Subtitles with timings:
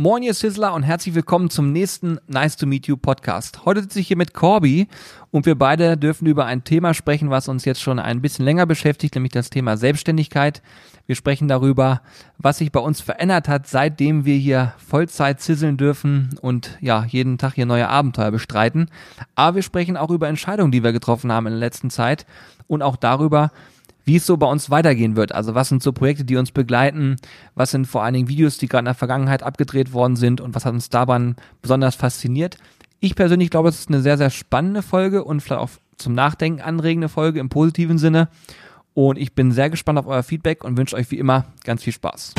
[0.00, 3.64] Moin, ihr Sizzler und herzlich willkommen zum nächsten Nice to Meet You Podcast.
[3.64, 4.86] Heute sitze ich hier mit Corby
[5.32, 8.64] und wir beide dürfen über ein Thema sprechen, was uns jetzt schon ein bisschen länger
[8.64, 10.62] beschäftigt, nämlich das Thema Selbstständigkeit.
[11.06, 12.00] Wir sprechen darüber,
[12.36, 17.36] was sich bei uns verändert hat, seitdem wir hier Vollzeit zisseln dürfen und ja, jeden
[17.36, 18.92] Tag hier neue Abenteuer bestreiten.
[19.34, 22.24] Aber wir sprechen auch über Entscheidungen, die wir getroffen haben in der letzten Zeit
[22.68, 23.50] und auch darüber,
[24.08, 25.32] wie es so bei uns weitergehen wird.
[25.32, 27.16] Also was sind so Projekte, die uns begleiten?
[27.54, 30.54] Was sind vor allen Dingen Videos, die gerade in der Vergangenheit abgedreht worden sind und
[30.54, 32.56] was hat uns daran besonders fasziniert?
[33.00, 36.62] Ich persönlich glaube, es ist eine sehr, sehr spannende Folge und vielleicht auch zum Nachdenken
[36.62, 38.28] anregende Folge im positiven Sinne.
[38.94, 41.92] Und ich bin sehr gespannt auf euer Feedback und wünsche euch wie immer ganz viel
[41.92, 42.32] Spaß.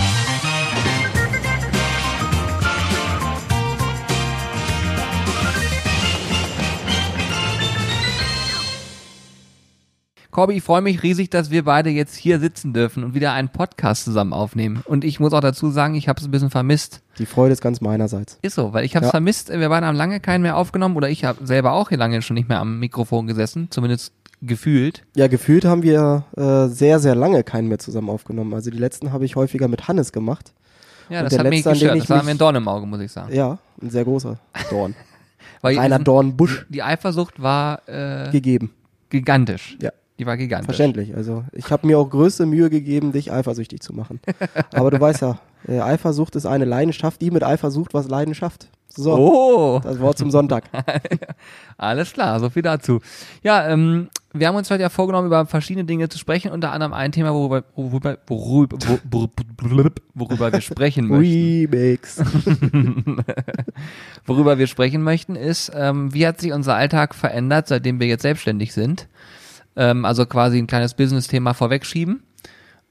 [10.39, 13.49] Corby, ich freue mich riesig, dass wir beide jetzt hier sitzen dürfen und wieder einen
[13.49, 14.81] Podcast zusammen aufnehmen.
[14.85, 17.01] Und ich muss auch dazu sagen, ich habe es ein bisschen vermisst.
[17.17, 18.39] Die Freude ist ganz meinerseits.
[18.41, 19.11] Ist so, weil ich habe es Ja.
[19.11, 19.49] vermisst.
[19.49, 22.35] Wir beide haben lange keinen mehr aufgenommen oder ich habe selber auch hier lange schon
[22.35, 25.03] nicht mehr am Mikrofon gesessen, zumindest gefühlt.
[25.17, 28.53] Ja, gefühlt haben wir äh, sehr, sehr lange keinen mehr zusammen aufgenommen.
[28.53, 30.53] Also die letzten habe ich häufiger mit Hannes gemacht.
[31.09, 31.99] Ja, Und das hat mich gestört.
[31.99, 33.33] Das war mir ein Dorn im Auge, muss ich sagen.
[33.35, 34.95] Ja, ein sehr großer Dorn.
[35.61, 38.71] Weil die- Dornbusch Die Eifersucht war äh, gegeben.
[39.09, 39.75] gigantisch.
[39.81, 39.91] Ja.
[40.19, 40.65] Die war gigantisch.
[40.65, 41.15] Verständlich.
[41.15, 44.19] Also ich habe mir auch größte Mühe gegeben, dich eifersüchtig zu machen.
[44.73, 48.67] Aber du weißt ja, äh, Eifersucht ist eine Leidenschaft, die mit Eifersucht was Leidenschaft.
[48.89, 50.65] So, Oh, das Wort zum Sonntag.
[51.77, 52.99] alles klar, so viel dazu.
[53.43, 56.93] Ja, ähm, wir haben uns heute ja vorgenommen, über verschiedene Dinge zu sprechen, unter anderem
[56.93, 58.77] ein Thema, worüber, worüber, worüber,
[59.09, 61.71] worüber, worüber wir sprechen möchten.
[61.71, 62.21] Remix.
[64.25, 68.23] Worüber wir sprechen möchten, ist, ähm, wie hat sich unser Alltag verändert, seitdem wir jetzt
[68.23, 69.07] selbstständig sind?
[69.79, 72.21] Ähm, also quasi ein kleines Business-Thema vorwegschieben.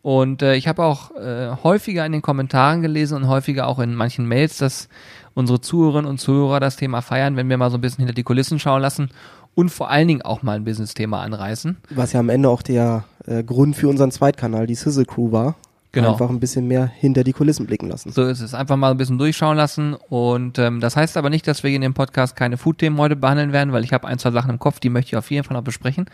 [0.01, 3.95] Und äh, ich habe auch äh, häufiger in den Kommentaren gelesen und häufiger auch in
[3.95, 4.89] manchen Mails, dass
[5.35, 8.23] unsere Zuhörerinnen und Zuhörer das Thema feiern, wenn wir mal so ein bisschen hinter die
[8.23, 9.11] Kulissen schauen lassen
[9.55, 11.77] und vor allen Dingen auch mal ein Business-Thema anreißen.
[11.91, 15.57] Was ja am Ende auch der äh, Grund für unseren Zweitkanal, die Sizzle Crew war.
[15.93, 16.13] Genau.
[16.13, 18.13] Einfach ein bisschen mehr hinter die Kulissen blicken lassen.
[18.13, 18.55] So ist es.
[18.55, 19.95] Einfach mal ein bisschen durchschauen lassen.
[19.95, 23.53] Und ähm, das heißt aber nicht, dass wir in dem Podcast keine Food-Themen heute behandeln
[23.53, 25.57] werden, weil ich habe ein, zwei Sachen im Kopf, die möchte ich auf jeden Fall
[25.57, 26.07] noch besprechen,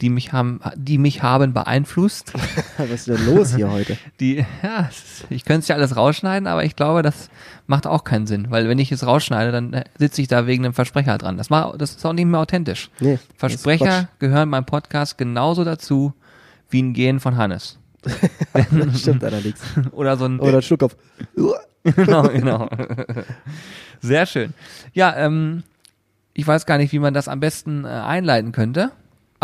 [0.00, 2.32] die mich haben, die mich haben beeinflusst.
[2.76, 3.96] Was ist denn los hier heute?
[4.20, 4.90] Die, ja,
[5.30, 7.30] ich könnte es ja alles rausschneiden, aber ich glaube, das
[7.66, 10.64] macht auch keinen Sinn, weil wenn ich es rausschneide, dann äh, sitze ich da wegen
[10.64, 11.36] einem Versprecher dran.
[11.36, 12.90] Das, macht, das ist auch nicht mehr authentisch.
[13.00, 16.12] Nee, Versprecher gehören beim Podcast genauso dazu
[16.70, 17.78] wie ein Gehen von Hannes.
[18.96, 19.60] Stimmt allerdings.
[19.92, 20.96] Oder so ein Oder Schluckkopf.
[21.84, 22.68] genau, genau.
[24.00, 24.52] Sehr schön.
[24.92, 25.62] Ja, ähm,
[26.34, 28.90] ich weiß gar nicht, wie man das am besten äh, einleiten könnte,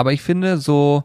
[0.00, 1.05] aber ich finde so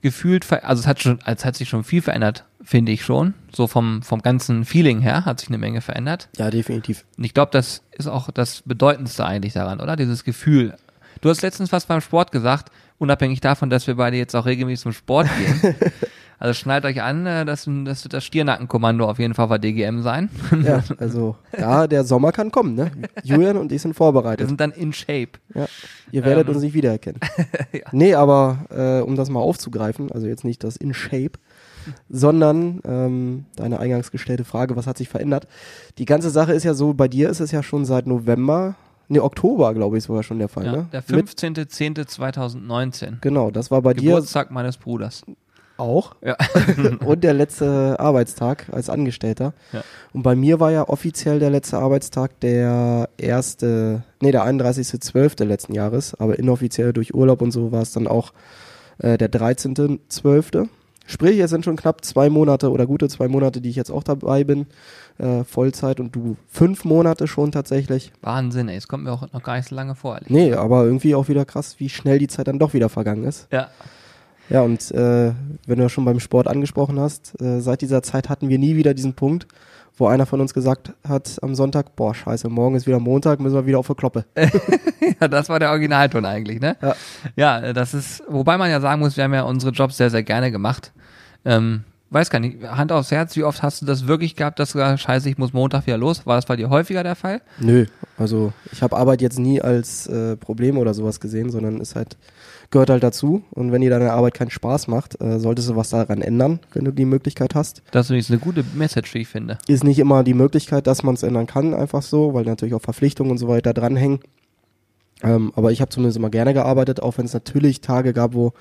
[0.00, 3.34] gefühlt, also es hat schon, es hat sich schon viel verändert, finde ich schon.
[3.52, 6.28] So vom, vom ganzen Feeling her hat sich eine Menge verändert.
[6.36, 7.04] Ja, definitiv.
[7.16, 9.96] Und ich glaube, das ist auch das Bedeutendste eigentlich daran, oder?
[9.96, 10.76] Dieses Gefühl.
[11.20, 14.84] Du hast letztens was beim Sport gesagt, unabhängig davon, dass wir beide jetzt auch regelmäßig
[14.84, 15.74] zum Sport gehen.
[16.40, 20.02] Also schnallt euch an, äh, das, das wird das Stirnackenkommando auf jeden Fall bei DGM
[20.02, 20.28] sein.
[20.62, 22.90] Ja, also, ja, der Sommer kann kommen, ne?
[23.24, 24.46] Julian und ich sind Wir vorbereitet.
[24.48, 25.30] sind dann in Shape.
[25.54, 25.66] Ja,
[26.12, 26.54] ihr werdet Ähm.
[26.54, 27.20] uns nicht wiedererkennen.
[27.92, 31.32] Nee, aber äh, um das mal aufzugreifen, also jetzt nicht das in Shape,
[32.08, 35.46] sondern ähm, deine eingangs gestellte Frage, was hat sich verändert?
[35.98, 38.74] Die ganze Sache ist ja so, bei dir ist es ja schon seit November,
[39.08, 40.86] nee, Oktober, glaube ich, sogar schon der Fall, Ja, ne?
[40.92, 43.16] der Mit, 15.10.2019.
[43.20, 45.22] genau, das war bei dir Geburtstag meines Bruders.
[45.78, 46.14] Auch.
[46.22, 46.36] Ja.
[47.04, 49.54] und der letzte Arbeitstag als Angestellter.
[49.72, 49.82] Ja.
[50.12, 55.44] Und bei mir war ja offiziell der letzte Arbeitstag der erste, nee, der 31.12.
[55.44, 58.32] letzten Jahres, aber inoffiziell durch Urlaub und so war es dann auch
[58.98, 60.68] äh, der 13.12.
[61.06, 64.02] Sprich, es sind schon knapp zwei Monate oder gute zwei Monate, die ich jetzt auch
[64.02, 64.66] dabei bin,
[65.16, 68.12] äh, Vollzeit und du fünf Monate schon tatsächlich.
[68.20, 68.76] Wahnsinn, ey.
[68.76, 70.16] Es kommt mir auch noch gar nicht so lange vor.
[70.16, 70.28] ehrlich.
[70.28, 73.48] Nee, aber irgendwie auch wieder krass, wie schnell die Zeit dann doch wieder vergangen ist.
[73.50, 73.68] Ja.
[74.50, 75.32] Ja, und äh,
[75.66, 78.76] wenn du ja schon beim Sport angesprochen hast, äh, seit dieser Zeit hatten wir nie
[78.76, 79.46] wieder diesen Punkt,
[79.96, 83.56] wo einer von uns gesagt hat am Sonntag, boah, scheiße, morgen ist wieder Montag, müssen
[83.56, 84.24] wir wieder auf der Kloppe.
[85.20, 86.76] ja, das war der Originalton eigentlich, ne?
[86.80, 86.94] Ja.
[87.36, 90.22] Ja, das ist, wobei man ja sagen muss, wir haben ja unsere Jobs sehr, sehr
[90.22, 90.92] gerne gemacht.
[91.44, 94.70] Ähm, weiß gar nicht, Hand aufs Herz, wie oft hast du das wirklich gehabt, dass
[94.70, 96.26] du gesagt hast, scheiße, ich muss Montag wieder los?
[96.26, 97.42] War das bei dir häufiger der Fall?
[97.60, 101.96] Nö, also ich habe Arbeit jetzt nie als äh, Problem oder sowas gesehen, sondern ist
[101.96, 102.16] halt,
[102.70, 103.42] gehört halt dazu.
[103.50, 106.84] Und wenn dir deine Arbeit keinen Spaß macht, äh, solltest du was daran ändern, wenn
[106.84, 107.82] du die Möglichkeit hast.
[107.90, 109.58] Das ist eine gute Message, wie ich finde.
[109.66, 112.82] Ist nicht immer die Möglichkeit, dass man es ändern kann, einfach so, weil natürlich auch
[112.82, 114.20] Verpflichtungen und so weiter dranhängen.
[115.22, 118.52] Ähm, aber ich habe zumindest immer gerne gearbeitet, auch wenn es natürlich Tage gab, wo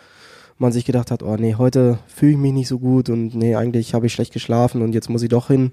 [0.59, 3.55] man sich gedacht hat, oh nee, heute fühle ich mich nicht so gut und nee,
[3.55, 5.71] eigentlich habe ich schlecht geschlafen und jetzt muss ich doch hin.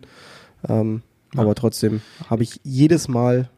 [0.69, 1.03] Ähm,
[1.35, 1.41] Ja.
[1.43, 3.49] Aber trotzdem habe ich jedes Mal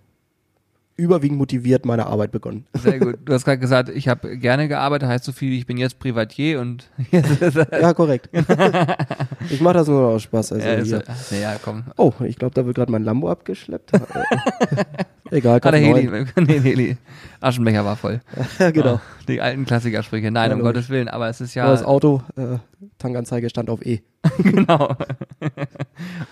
[0.96, 2.66] überwiegend motiviert meine Arbeit begonnen.
[2.74, 3.18] Sehr gut.
[3.24, 6.60] Du hast gerade gesagt, ich habe gerne gearbeitet, heißt so viel, ich bin jetzt Privatier
[6.60, 8.30] und Ja, korrekt.
[9.50, 10.52] ich mache das nur aus Spaß.
[10.52, 11.84] Also ja, ist, ja, komm.
[11.96, 13.92] Oh, ich glaube, da wird gerade mein Lambo abgeschleppt.
[15.30, 16.96] Egal, kann Heli, nee, nee,
[17.40, 18.20] Aschenbecher war voll.
[18.60, 18.94] ja, genau.
[18.94, 20.30] Oh, die alten Klassikersprüche.
[20.30, 21.66] Nein, ja, um Gottes Willen, aber es ist ja.
[21.66, 22.58] das Auto, äh,
[22.98, 24.02] Tankanzeige stand auf E.
[24.38, 24.96] genau.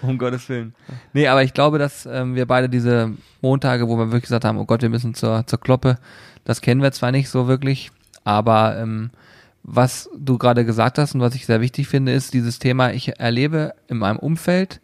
[0.03, 0.75] um Gottes Willen.
[1.13, 3.13] Nee, aber ich glaube, dass ähm, wir beide diese
[3.45, 5.99] Montage, wo wir wirklich gesagt haben, oh Gott, wir müssen zur, zur Kloppe,
[6.45, 7.93] das kennen wir zwar nicht so wirklich,
[8.25, 9.11] aber ähm,
[9.63, 13.21] was du gerade gesagt hast und was ich sehr wichtig finde, ist dieses Thema, ich
[13.21, 14.81] erlebe in meinem Umfeld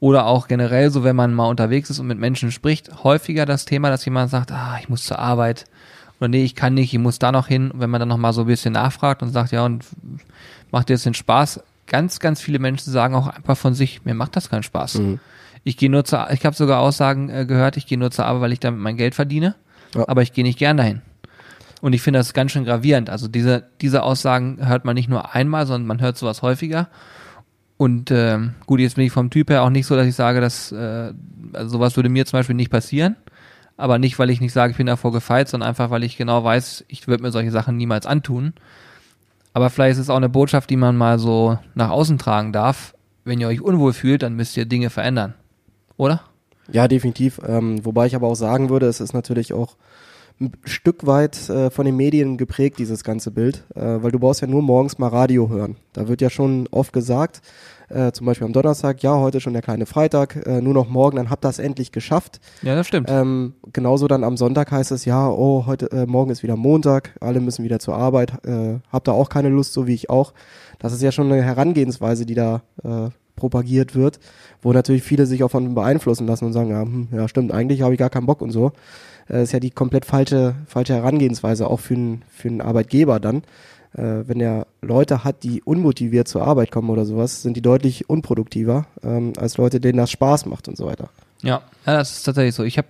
[0.00, 3.64] oder auch generell so, wenn man mal unterwegs ist und mit Menschen spricht, häufiger das
[3.64, 5.64] Thema, dass jemand sagt, ah, ich muss zur Arbeit
[6.20, 7.70] oder nee, ich kann nicht, ich muss da noch hin.
[7.70, 9.84] Und wenn man dann noch mal so ein bisschen nachfragt und sagt, ja, und
[10.70, 11.60] macht dir das den Spaß?
[11.86, 14.94] Ganz, ganz viele Menschen sagen auch einfach von sich, mir macht das keinen Spaß.
[14.98, 15.20] Mhm.
[15.64, 18.42] Ich gehe nur zur, ich habe sogar Aussagen äh, gehört, ich gehe nur zur Arbeit,
[18.42, 19.56] weil ich damit mein Geld verdiene,
[19.94, 20.04] ja.
[20.06, 21.02] aber ich gehe nicht gern dahin.
[21.80, 23.10] Und ich finde das ganz schön gravierend.
[23.10, 26.88] Also diese, diese Aussagen hört man nicht nur einmal, sondern man hört sowas häufiger.
[27.76, 30.40] Und äh, gut, jetzt bin ich vom Typ her auch nicht so, dass ich sage,
[30.40, 31.12] dass äh,
[31.52, 33.16] also sowas würde mir zum Beispiel nicht passieren.
[33.76, 36.44] Aber nicht, weil ich nicht sage, ich bin davor gefeit, sondern einfach, weil ich genau
[36.44, 38.54] weiß, ich würde mir solche Sachen niemals antun.
[39.52, 42.94] Aber vielleicht ist es auch eine Botschaft, die man mal so nach außen tragen darf.
[43.24, 45.34] Wenn ihr euch unwohl fühlt, dann müsst ihr Dinge verändern.
[45.96, 46.22] Oder?
[46.70, 47.40] Ja, definitiv.
[47.46, 49.76] Ähm, wobei ich aber auch sagen würde, es ist natürlich auch
[50.40, 54.40] ein Stück weit äh, von den Medien geprägt, dieses ganze Bild, äh, weil du brauchst
[54.40, 55.76] ja nur morgens mal Radio hören.
[55.92, 57.40] Da wird ja schon oft gesagt,
[57.88, 61.18] äh, zum Beispiel am Donnerstag, ja, heute schon der kleine Freitag, äh, nur noch morgen,
[61.18, 62.40] dann habt ihr es endlich geschafft.
[62.62, 63.08] Ja, das stimmt.
[63.10, 67.14] Ähm, genauso dann am Sonntag heißt es, ja, oh, heute, äh, morgen ist wieder Montag,
[67.20, 70.32] alle müssen wieder zur Arbeit, äh, habt ihr auch keine Lust, so wie ich auch.
[70.80, 72.62] Das ist ja schon eine Herangehensweise, die da
[73.36, 74.20] propagiert wird,
[74.62, 77.82] wo natürlich viele sich auch von beeinflussen lassen und sagen, ja, hm, ja stimmt, eigentlich
[77.82, 78.72] habe ich gar keinen Bock und so.
[79.28, 83.42] Das ist ja die komplett falsche, falsche Herangehensweise, auch für einen, für einen Arbeitgeber dann
[83.94, 88.10] äh, wenn er Leute hat, die unmotiviert zur Arbeit kommen oder sowas, sind die deutlich
[88.10, 91.10] unproduktiver ähm, als Leute, denen das Spaß macht und so weiter.
[91.42, 92.64] Ja, ja das ist tatsächlich so.
[92.64, 92.88] Ich habe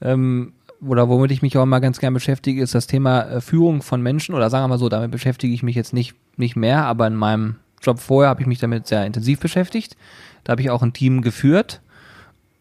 [0.00, 3.82] ähm, oder womit ich mich auch mal ganz gern beschäftige, ist das Thema äh, Führung
[3.82, 6.84] von Menschen oder sagen wir mal so, damit beschäftige ich mich jetzt nicht nicht mehr,
[6.84, 9.96] aber in meinem Job vorher habe ich mich damit sehr intensiv beschäftigt.
[10.44, 11.80] Da habe ich auch ein Team geführt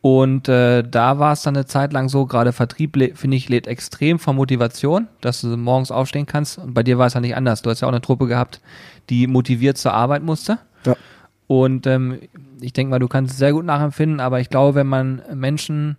[0.02, 3.68] und äh, da war es dann eine Zeit lang so, gerade Vertrieb, finde ich, lädt
[3.68, 6.60] extrem von Motivation, dass du morgens aufstehen kannst.
[6.60, 7.62] Und bei dir war es ja nicht anders.
[7.62, 8.62] Du hast ja auch eine Truppe gehabt,
[9.10, 10.60] die motiviert zur Arbeit musste.
[10.86, 10.96] Ja.
[11.48, 12.20] Und ähm,
[12.62, 15.98] ich denke mal, du kannst es sehr gut nachempfinden, aber ich glaube, wenn man Menschen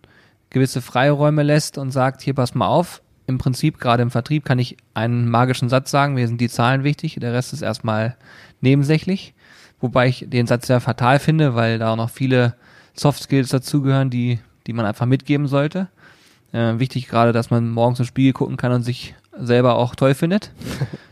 [0.50, 4.58] gewisse Freiräume lässt und sagt, hier pass mal auf, im Prinzip gerade im Vertrieb kann
[4.58, 8.16] ich einen magischen Satz sagen, mir sind die Zahlen wichtig, der Rest ist erstmal
[8.62, 9.34] nebensächlich.
[9.80, 12.54] Wobei ich den Satz sehr fatal finde, weil da auch noch viele
[12.94, 15.88] Soft Skills dazugehören, die, die man einfach mitgeben sollte.
[16.52, 20.14] Äh, wichtig gerade, dass man morgens ins Spiegel gucken kann und sich selber auch toll
[20.14, 20.50] findet.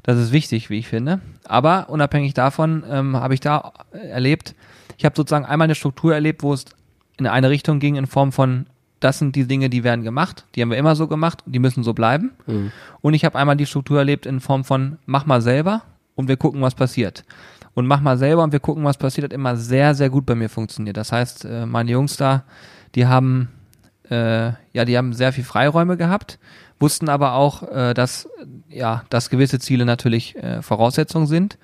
[0.02, 1.20] Das ist wichtig, wie ich finde.
[1.48, 4.54] Aber unabhängig davon ähm, habe ich da erlebt,
[4.96, 6.64] ich habe sozusagen einmal eine Struktur erlebt, wo es
[7.18, 8.66] in eine Richtung ging in Form von,
[9.00, 11.84] das sind die Dinge, die werden gemacht, die haben wir immer so gemacht die müssen
[11.84, 12.32] so bleiben.
[12.46, 12.72] Mhm.
[13.00, 15.82] Und ich habe einmal die Struktur erlebt in Form von, mach mal selber
[16.14, 17.24] und wir gucken, was passiert
[17.76, 20.34] und mach mal selber und wir gucken, was passiert, hat immer sehr, sehr gut bei
[20.34, 20.96] mir funktioniert.
[20.96, 22.44] Das heißt, äh, meine Jungs da,
[22.94, 23.50] die haben,
[24.08, 26.38] äh, ja, die haben sehr viel Freiräume gehabt,
[26.80, 28.30] wussten aber auch, äh, dass,
[28.70, 31.58] ja, dass gewisse Ziele natürlich äh, Voraussetzungen sind,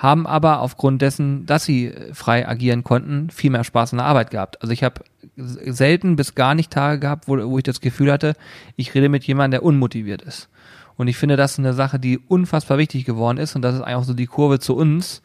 [0.00, 4.30] haben aber aufgrund dessen, dass sie frei agieren konnten, viel mehr Spaß in der Arbeit
[4.30, 4.60] gehabt.
[4.62, 5.02] Also ich habe
[5.36, 8.34] selten bis gar nicht Tage gehabt, wo, wo ich das Gefühl hatte,
[8.76, 10.48] ich rede mit jemandem, der unmotiviert ist.
[10.96, 13.54] Und ich finde, das ist eine Sache, die unfassbar wichtig geworden ist.
[13.56, 15.20] Und das ist eigentlich auch so die Kurve zu uns.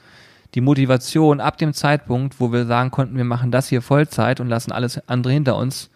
[0.55, 4.49] Die Motivation ab dem Zeitpunkt, wo wir sagen konnten, wir machen das hier Vollzeit und
[4.49, 5.89] lassen alles andere hinter uns,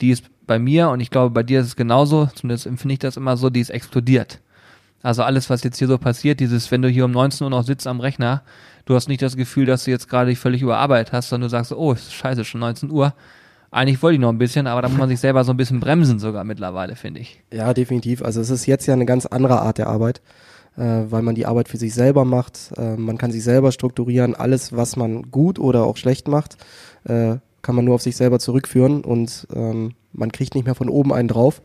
[0.00, 2.98] die ist bei mir und ich glaube, bei dir ist es genauso, zumindest empfinde ich
[2.98, 4.40] das immer so, die ist explodiert.
[5.02, 7.64] Also alles, was jetzt hier so passiert, dieses, wenn du hier um 19 Uhr noch
[7.64, 8.42] sitzt am Rechner,
[8.84, 11.50] du hast nicht das Gefühl, dass du jetzt gerade dich völlig überarbeitet hast, sondern du
[11.50, 13.14] sagst, oh, scheiße, schon 19 Uhr
[13.70, 15.80] eigentlich wollte ich noch ein bisschen, aber da muss man sich selber so ein bisschen
[15.80, 17.42] bremsen sogar mittlerweile, finde ich.
[17.52, 18.22] Ja, definitiv.
[18.22, 20.20] Also es ist jetzt ja eine ganz andere Art der Arbeit,
[20.76, 22.72] äh, weil man die Arbeit für sich selber macht.
[22.76, 24.34] Äh, man kann sich selber strukturieren.
[24.34, 26.56] Alles, was man gut oder auch schlecht macht,
[27.04, 30.88] äh, kann man nur auf sich selber zurückführen und ähm, man kriegt nicht mehr von
[30.88, 31.62] oben einen drauf,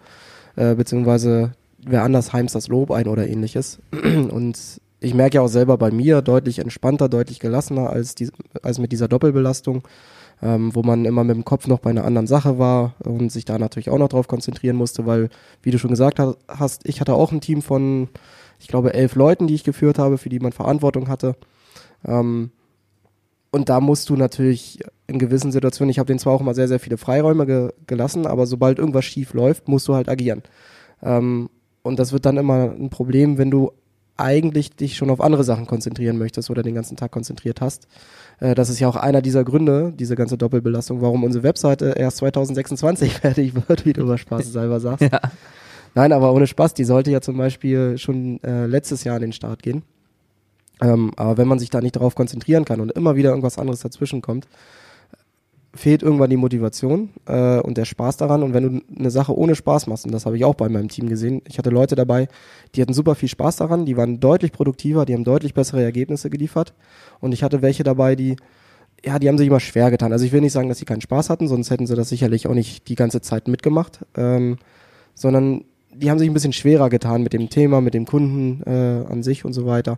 [0.57, 1.53] äh, beziehungsweise
[1.85, 3.79] wer anders heimst das Lob ein oder ähnliches.
[3.91, 8.29] Und ich merke ja auch selber bei mir deutlich entspannter, deutlich gelassener als, die,
[8.61, 9.83] als mit dieser Doppelbelastung
[10.41, 13.45] ähm, wo man immer mit dem Kopf noch bei einer anderen Sache war und sich
[13.45, 15.29] da natürlich auch noch drauf konzentrieren musste, weil,
[15.61, 18.09] wie du schon gesagt hast, ich hatte auch ein Team von,
[18.59, 21.35] ich glaube, elf Leuten, die ich geführt habe, für die man Verantwortung hatte.
[22.05, 22.51] Ähm,
[23.51, 26.67] und da musst du natürlich in gewissen Situationen, ich habe den zwar auch immer sehr,
[26.67, 30.43] sehr viele Freiräume ge gelassen, aber sobald irgendwas schief läuft, musst du halt agieren.
[31.01, 31.49] Ähm,
[31.85, 33.71] und das wird dann immer ein Problem, wenn du
[34.17, 37.87] eigentlich dich schon auf andere Sachen konzentrieren möchtest oder den ganzen Tag konzentriert hast.
[38.39, 42.17] Äh, das ist ja auch einer dieser Gründe, diese ganze Doppelbelastung, warum unsere Webseite erst
[42.17, 45.01] 2026 fertig wird, wie du über Spaß selber sagst.
[45.01, 45.19] Ja.
[45.93, 49.33] Nein, aber ohne Spaß, die sollte ja zum Beispiel schon äh, letztes Jahr an den
[49.33, 49.83] Start gehen.
[50.81, 53.79] Ähm, aber wenn man sich da nicht darauf konzentrieren kann und immer wieder irgendwas anderes
[53.79, 54.47] dazwischen kommt,
[55.75, 58.43] fehlt irgendwann die Motivation äh, und der Spaß daran.
[58.43, 60.87] Und wenn du eine Sache ohne Spaß machst, und das habe ich auch bei meinem
[60.87, 62.27] Team gesehen, ich hatte Leute dabei,
[62.73, 66.29] die hatten super viel Spaß daran, die waren deutlich produktiver, die haben deutlich bessere Ergebnisse
[66.29, 66.73] geliefert.
[67.19, 68.37] Und ich hatte welche dabei, die,
[69.03, 70.13] ja, die haben sich immer schwer getan.
[70.13, 72.47] Also ich will nicht sagen, dass sie keinen Spaß hatten, sonst hätten sie das sicherlich
[72.47, 74.57] auch nicht die ganze Zeit mitgemacht, ähm,
[75.13, 75.65] sondern
[76.01, 79.23] die haben sich ein bisschen schwerer getan mit dem Thema, mit dem Kunden äh, an
[79.23, 79.97] sich und so weiter.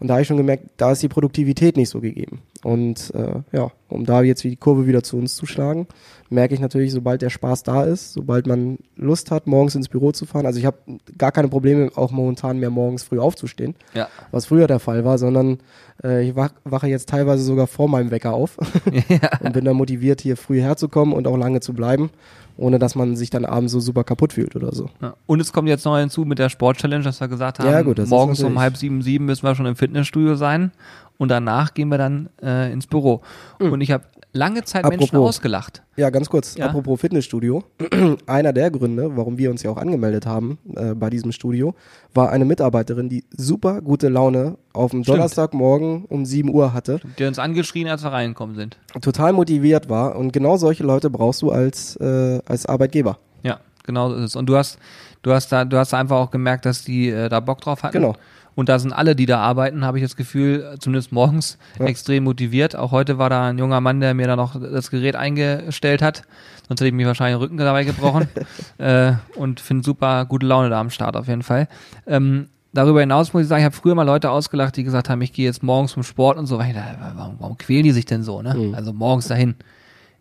[0.00, 2.40] Und da habe ich schon gemerkt, da ist die Produktivität nicht so gegeben.
[2.62, 5.88] Und äh, ja, um da jetzt die Kurve wieder zu uns zu schlagen,
[6.30, 10.12] merke ich natürlich, sobald der Spaß da ist, sobald man Lust hat, morgens ins Büro
[10.12, 10.46] zu fahren.
[10.46, 10.76] Also ich habe
[11.16, 14.08] gar keine Probleme, auch momentan mehr morgens früh aufzustehen, ja.
[14.30, 15.58] was früher der Fall war, sondern
[16.04, 18.56] äh, ich wach, wache jetzt teilweise sogar vor meinem Wecker auf
[19.08, 19.40] ja.
[19.40, 22.10] und bin dann motiviert, hier früh herzukommen und auch lange zu bleiben
[22.58, 24.90] ohne dass man sich dann abends so super kaputt fühlt oder so.
[25.00, 25.14] Ja.
[25.26, 27.98] Und es kommt jetzt noch hinzu mit der Sport-Challenge, dass wir gesagt haben, ja, gut,
[28.08, 30.72] morgens um halb sieben, sieben müssen wir schon im Fitnessstudio sein
[31.16, 33.22] und danach gehen wir dann äh, ins Büro.
[33.60, 33.72] Mhm.
[33.72, 34.04] Und ich habe
[34.38, 35.82] lange Zeit apropos, Menschen ausgelacht.
[35.96, 36.66] Ja, ganz kurz, ja.
[36.66, 37.64] apropos Fitnessstudio.
[38.26, 41.74] Einer der Gründe, warum wir uns ja auch angemeldet haben äh, bei diesem Studio,
[42.14, 45.18] war eine Mitarbeiterin, die super gute Laune auf dem Stimmt.
[45.18, 47.00] Donnerstagmorgen um 7 Uhr hatte.
[47.18, 48.78] Die uns angeschrien, als wir reingekommen sind.
[49.00, 53.18] Total motiviert war und genau solche Leute brauchst du als, äh, als Arbeitgeber.
[53.42, 54.36] Ja, genau so ist es.
[54.36, 54.78] Und du hast,
[55.22, 57.92] du hast da, du hast einfach auch gemerkt, dass die äh, da Bock drauf hatten.
[57.92, 58.14] Genau.
[58.58, 61.86] Und da sind alle, die da arbeiten, habe ich das Gefühl, zumindest morgens, ja.
[61.86, 62.74] extrem motiviert.
[62.74, 66.24] Auch heute war da ein junger Mann, der mir da noch das Gerät eingestellt hat.
[66.66, 68.26] Sonst hätte ich mir wahrscheinlich den Rücken dabei gebrochen.
[68.78, 71.68] äh, und finde super gute Laune da am Start auf jeden Fall.
[72.04, 75.22] Ähm, darüber hinaus muss ich sagen, ich habe früher mal Leute ausgelacht, die gesagt haben,
[75.22, 76.82] ich gehe jetzt morgens zum Sport und so weiter.
[77.14, 78.42] Warum, warum quälen die sich denn so?
[78.42, 78.54] Ne?
[78.54, 78.74] Mhm.
[78.74, 79.54] Also morgens dahin.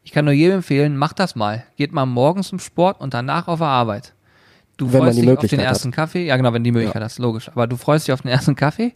[0.03, 1.63] Ich kann nur jedem empfehlen, macht das mal.
[1.75, 4.13] Geht mal morgens zum Sport und danach auf der Arbeit.
[4.77, 5.95] Du wenn freust dich auf den ersten hat.
[5.95, 6.25] Kaffee.
[6.25, 7.05] Ja, genau, wenn die Möglichkeit ja.
[7.05, 7.49] hast, logisch.
[7.49, 8.93] Aber du freust dich auf den ersten Kaffee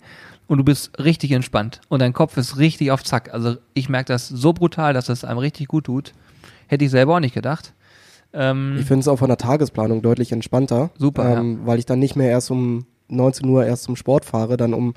[0.47, 1.81] und du bist richtig entspannt.
[1.89, 3.33] Und dein Kopf ist richtig auf Zack.
[3.33, 6.13] Also ich merke das so brutal, dass es einem richtig gut tut.
[6.67, 7.73] Hätte ich selber auch nicht gedacht.
[8.33, 10.91] Ähm, ich finde es auch von der Tagesplanung deutlich entspannter.
[10.97, 11.38] Super.
[11.38, 11.67] Ähm, ja.
[11.67, 14.93] Weil ich dann nicht mehr erst um 19 Uhr erst zum Sport fahre, dann um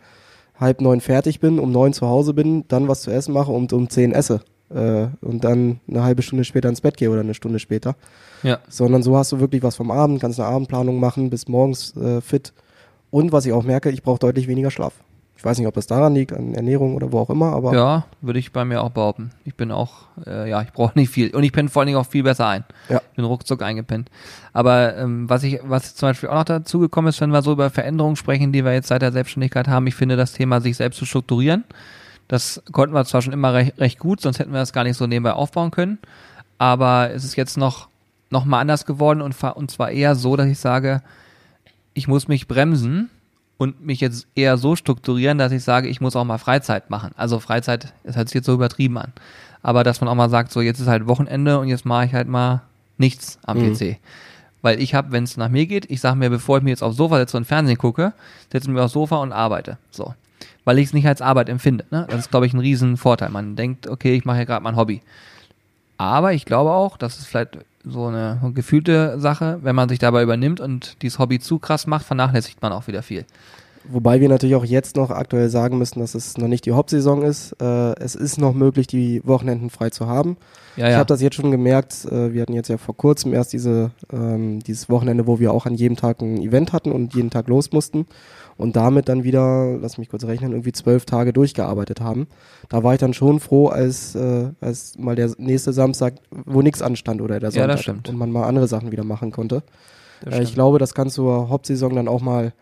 [0.60, 3.72] halb neun fertig bin, um neun zu Hause bin, dann was zu essen mache und
[3.72, 4.40] um zehn esse
[4.70, 7.96] äh, und dann eine halbe Stunde später ins Bett gehe oder eine Stunde später.
[8.42, 8.58] Ja.
[8.68, 12.20] Sondern so hast du wirklich was vom Abend, kannst eine Abendplanung machen, bis morgens äh,
[12.20, 12.52] fit.
[13.10, 14.92] Und was ich auch merke, ich brauche deutlich weniger Schlaf.
[15.36, 17.74] Ich weiß nicht, ob das daran liegt, an Ernährung oder wo auch immer, aber.
[17.74, 19.30] Ja, würde ich bei mir auch behaupten.
[19.44, 21.34] Ich bin auch, äh, ja, ich brauche nicht viel.
[21.34, 22.64] Und ich penne vor allen Dingen auch viel besser ein.
[22.88, 23.02] Ja.
[23.10, 24.10] Ich bin ruckzuck eingepennt.
[24.52, 27.52] Aber ähm, was ich, was zum Beispiel auch noch dazu gekommen ist, wenn wir so
[27.52, 30.76] über Veränderungen sprechen, die wir jetzt seit der Selbstständigkeit haben, ich finde das Thema, sich
[30.76, 31.64] selbst zu strukturieren
[32.28, 34.96] das konnten wir zwar schon immer recht, recht gut, sonst hätten wir das gar nicht
[34.96, 35.98] so nebenbei aufbauen können.
[36.58, 37.88] Aber es ist jetzt noch,
[38.30, 41.02] noch mal anders geworden und, und zwar eher so, dass ich sage,
[41.92, 43.10] ich muss mich bremsen
[43.58, 47.12] und mich jetzt eher so strukturieren, dass ich sage, ich muss auch mal Freizeit machen.
[47.16, 49.12] Also Freizeit, das hört sich jetzt so übertrieben an.
[49.62, 52.14] Aber dass man auch mal sagt, so jetzt ist halt Wochenende und jetzt mache ich
[52.14, 52.62] halt mal
[52.98, 53.74] nichts am mhm.
[53.74, 53.98] PC.
[54.62, 56.82] Weil ich habe, wenn es nach mir geht, ich sage mir, bevor ich mir jetzt
[56.82, 58.14] aufs Sofa setze und Fernsehen gucke,
[58.50, 59.78] setze ich mir aufs Sofa und arbeite.
[59.90, 60.14] So
[60.64, 61.84] weil ich es nicht als Arbeit empfinde.
[61.90, 62.06] Ne?
[62.08, 63.30] Das ist, glaube ich, ein Riesenvorteil.
[63.30, 65.02] Man denkt, okay, ich mache ja gerade mein Hobby.
[65.96, 70.22] Aber ich glaube auch, das ist vielleicht so eine gefühlte Sache, wenn man sich dabei
[70.22, 73.26] übernimmt und dieses Hobby zu krass macht, vernachlässigt man auch wieder viel.
[73.86, 77.22] Wobei wir natürlich auch jetzt noch aktuell sagen müssen, dass es noch nicht die Hauptsaison
[77.22, 77.52] ist.
[77.60, 80.38] Äh, es ist noch möglich, die Wochenenden frei zu haben.
[80.76, 80.98] Ja, ich ja.
[80.98, 82.06] habe das jetzt schon gemerkt.
[82.06, 85.66] Äh, wir hatten jetzt ja vor kurzem erst diese, ähm, dieses Wochenende, wo wir auch
[85.66, 88.06] an jedem Tag ein Event hatten und jeden Tag los mussten
[88.56, 92.26] und damit dann wieder, lass mich kurz rechnen, irgendwie zwölf Tage durchgearbeitet haben.
[92.68, 96.82] Da war ich dann schon froh, als, äh, als mal der nächste Samstag, wo nichts
[96.82, 99.62] anstand oder der Sonntag ja, und man mal andere Sachen wieder machen konnte.
[100.24, 102.52] Äh, ich glaube, das kann zur Hauptsaison dann auch mal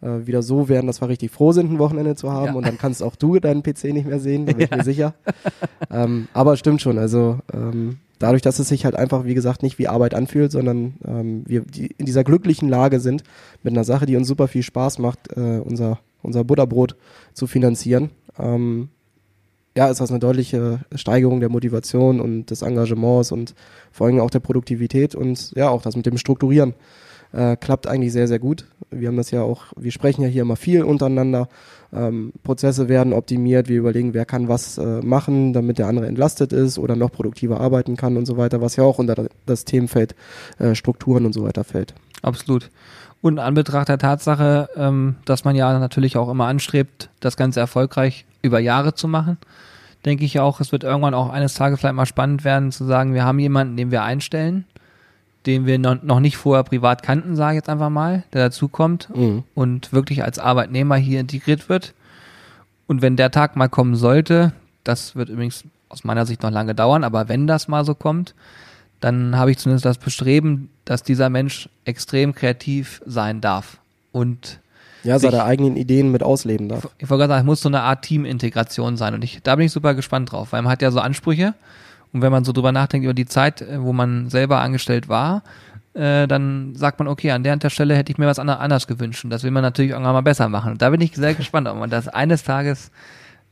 [0.00, 2.52] äh, wieder so werden, dass wir richtig froh sind, ein Wochenende zu haben ja.
[2.52, 5.14] und dann kannst auch du deinen PC nicht mehr sehen, da bin ich mir sicher.
[5.90, 9.78] Ähm, aber stimmt schon, also ähm, dadurch, dass es sich halt einfach, wie gesagt, nicht
[9.78, 13.22] wie Arbeit anfühlt, sondern ähm, wir die in dieser glücklichen Lage sind,
[13.62, 16.96] mit einer Sache, die uns super viel Spaß macht, äh, unser, unser Butterbrot
[17.32, 18.88] zu finanzieren, ähm,
[19.76, 23.54] ja, ist das eine deutliche Steigerung der Motivation und des Engagements und
[23.92, 26.74] vor allem auch der Produktivität und ja, auch das mit dem Strukturieren
[27.32, 28.66] Äh, klappt eigentlich sehr, sehr gut.
[28.90, 31.48] Wir haben das ja auch, wir sprechen ja hier immer viel untereinander.
[31.92, 36.52] Ähm, Prozesse werden optimiert, wir überlegen, wer kann was äh, machen, damit der andere entlastet
[36.52, 40.14] ist oder noch produktiver arbeiten kann und so weiter, was ja auch unter das Themenfeld
[40.58, 41.94] äh, Strukturen und so weiter fällt.
[42.22, 42.70] Absolut.
[43.20, 47.60] Und an Betracht der Tatsache, ähm, dass man ja natürlich auch immer anstrebt, das Ganze
[47.60, 49.38] erfolgreich über Jahre zu machen,
[50.04, 53.14] denke ich auch, es wird irgendwann auch eines Tages vielleicht mal spannend werden, zu sagen,
[53.14, 54.64] wir haben jemanden, den wir einstellen,
[55.46, 59.44] den wir noch nicht vorher privat kannten, sage ich jetzt einfach mal, der dazukommt mhm.
[59.54, 61.94] und wirklich als Arbeitnehmer hier integriert wird.
[62.86, 64.52] Und wenn der Tag mal kommen sollte,
[64.84, 68.34] das wird übrigens aus meiner Sicht noch lange dauern, aber wenn das mal so kommt,
[69.00, 73.78] dann habe ich zumindest das Bestreben, dass dieser Mensch extrem kreativ sein darf
[74.12, 74.58] und
[75.04, 76.88] ja, seine eigenen Ideen mit ausleben darf.
[76.98, 79.66] Ich wollte gerade sagen, es muss so eine Art Teamintegration sein und ich, da bin
[79.66, 81.54] ich super gespannt drauf, weil man hat ja so Ansprüche
[82.12, 85.42] und wenn man so drüber nachdenkt über die Zeit, äh, wo man selber angestellt war,
[85.94, 88.86] äh, dann sagt man, okay, an der, an der Stelle hätte ich mir was anders
[88.86, 91.34] gewünscht und das will man natürlich irgendwann mal besser machen und da bin ich sehr
[91.34, 92.90] gespannt, ob man das eines Tages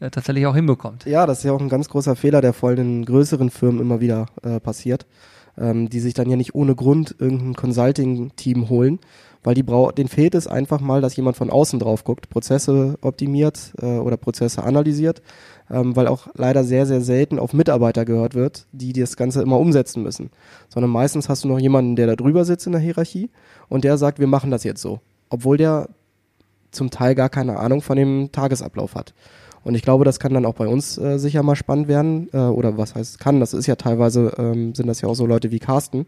[0.00, 1.06] äh, tatsächlich auch hinbekommt.
[1.06, 3.80] Ja, das ist ja auch ein ganz großer Fehler, der vor allem in größeren Firmen
[3.80, 5.06] immer wieder äh, passiert
[5.58, 8.98] ähm, die sich dann ja nicht ohne Grund irgendein Consulting-Team holen,
[9.46, 13.74] weil die den fehlt es einfach mal, dass jemand von außen drauf guckt, Prozesse optimiert
[13.80, 15.22] äh, oder Prozesse analysiert,
[15.70, 19.60] ähm, weil auch leider sehr, sehr selten auf Mitarbeiter gehört wird, die das Ganze immer
[19.60, 20.30] umsetzen müssen.
[20.68, 23.30] Sondern meistens hast du noch jemanden, der da drüber sitzt in der Hierarchie
[23.68, 24.98] und der sagt, wir machen das jetzt so.
[25.28, 25.90] Obwohl der
[26.72, 29.14] zum Teil gar keine Ahnung von dem Tagesablauf hat.
[29.66, 32.28] Und ich glaube, das kann dann auch bei uns äh, sicher mal spannend werden.
[32.32, 33.40] Äh, oder was heißt kann?
[33.40, 36.06] Das ist ja teilweise, ähm, sind das ja auch so Leute wie Carsten,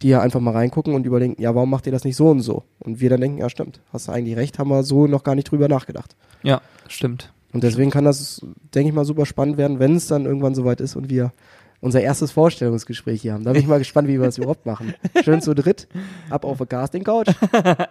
[0.00, 2.38] die ja einfach mal reingucken und überlegen, ja, warum macht ihr das nicht so und
[2.42, 2.62] so?
[2.78, 5.34] Und wir dann denken, ja, stimmt, hast du eigentlich recht, haben wir so noch gar
[5.34, 6.14] nicht drüber nachgedacht.
[6.44, 7.32] Ja, stimmt.
[7.52, 10.80] Und deswegen kann das, denke ich mal, super spannend werden, wenn es dann irgendwann soweit
[10.80, 11.32] ist und wir
[11.80, 13.44] unser erstes Vorstellungsgespräch hier haben.
[13.44, 14.94] Da bin ich mal gespannt, wie wir das überhaupt machen.
[15.24, 15.88] Schön zu dritt,
[16.28, 17.28] ab auf der Casting Couch.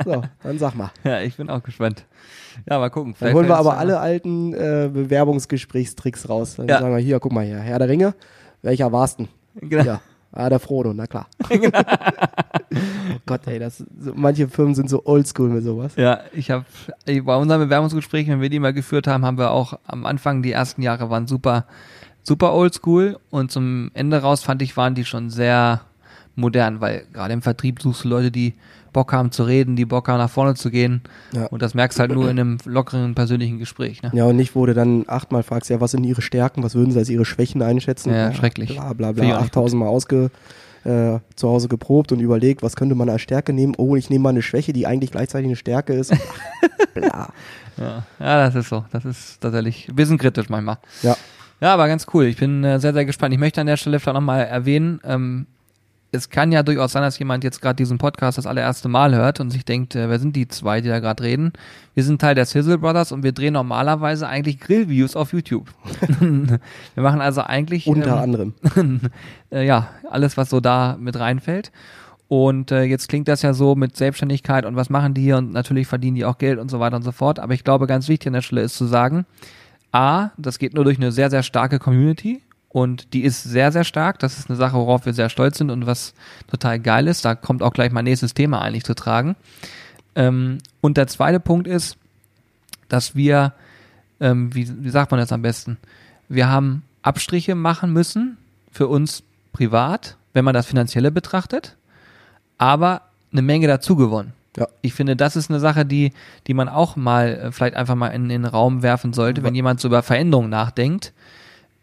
[0.05, 0.91] So, dann sag mal.
[1.03, 2.05] Ja, ich bin auch gespannt.
[2.69, 3.15] Ja, mal gucken.
[3.19, 6.55] Dann holen wir aber alle alten äh, Bewerbungsgesprächstricks raus.
[6.55, 6.79] Dann ja.
[6.79, 8.13] sagen wir, hier, guck mal hier, Herr der Ringe,
[8.61, 9.27] welcher warst du?
[9.61, 9.83] Genau.
[9.83, 10.01] Ja.
[10.31, 11.27] Ah, der Frodo, na klar.
[11.49, 11.79] Genau.
[11.79, 15.93] oh Gott, ey, das, so, manche Firmen sind so oldschool mit sowas.
[15.95, 16.65] Ja, ich habe
[17.05, 20.51] bei unseren Bewerbungsgesprächen, wenn wir die mal geführt haben, haben wir auch am Anfang, die
[20.51, 21.65] ersten Jahre waren super
[22.29, 25.81] super oldschool und zum Ende raus fand ich, waren die schon sehr
[26.35, 28.53] modern, weil gerade im Vertrieb suchst du Leute, die
[28.93, 31.01] Bock haben zu reden, die Bock haben nach vorne zu gehen.
[31.33, 31.47] Ja.
[31.47, 34.03] Und das merkst du halt nur in einem lockeren persönlichen Gespräch.
[34.03, 34.11] Ne?
[34.13, 36.91] Ja, und nicht, wo du dann achtmal fragst, ja, was sind ihre Stärken, was würden
[36.91, 38.11] sie als ihre Schwächen einschätzen?
[38.11, 38.75] Ja, ja schrecklich.
[38.75, 40.29] Bla bla bla, 8000 Mal ausge,
[40.83, 43.73] äh, zu Hause geprobt und überlegt, was könnte man als Stärke nehmen?
[43.77, 46.13] Oh, ich nehme mal eine Schwäche, die eigentlich gleichzeitig eine Stärke ist.
[46.93, 47.33] bla.
[47.77, 48.03] Ja.
[48.19, 48.85] ja, das ist so.
[48.91, 50.77] Das ist tatsächlich wissenkritisch manchmal.
[51.01, 51.17] Ja.
[51.61, 52.25] Ja, aber ganz cool.
[52.25, 53.33] Ich bin äh, sehr, sehr gespannt.
[53.33, 55.47] Ich möchte an der Stelle vielleicht nochmal erwähnen, ähm,
[56.11, 59.39] es kann ja durchaus sein, dass jemand jetzt gerade diesen Podcast das allererste Mal hört
[59.39, 61.53] und sich denkt, äh, wer sind die zwei, die da gerade reden?
[61.93, 65.69] Wir sind Teil der Sizzle Brothers und wir drehen normalerweise eigentlich Grillviews auf YouTube.
[66.19, 68.53] wir machen also eigentlich unter ähm, anderem
[69.51, 71.71] äh, ja alles, was so da mit reinfällt.
[72.27, 75.51] Und äh, jetzt klingt das ja so mit Selbstständigkeit und was machen die hier und
[75.51, 77.39] natürlich verdienen die auch Geld und so weiter und so fort.
[77.39, 79.25] Aber ich glaube, ganz wichtig an der Stelle ist zu sagen,
[79.91, 83.83] A, das geht nur durch eine sehr, sehr starke Community und die ist sehr, sehr
[83.83, 84.19] stark.
[84.19, 86.13] Das ist eine Sache, worauf wir sehr stolz sind und was
[86.49, 87.25] total geil ist.
[87.25, 89.35] Da kommt auch gleich mein nächstes Thema eigentlich zu tragen.
[90.15, 91.97] Ähm, und der zweite Punkt ist,
[92.87, 93.53] dass wir,
[94.19, 95.77] ähm, wie, wie sagt man das am besten?
[96.27, 98.37] Wir haben Abstriche machen müssen
[98.71, 99.23] für uns
[99.53, 101.75] privat, wenn man das Finanzielle betrachtet,
[102.57, 104.33] aber eine Menge dazu gewonnen.
[104.59, 104.67] Ja.
[104.81, 106.11] Ich finde, das ist eine Sache, die,
[106.47, 109.55] die man auch mal äh, vielleicht einfach mal in, in den Raum werfen sollte, wenn
[109.55, 111.13] jemand so über Veränderungen nachdenkt.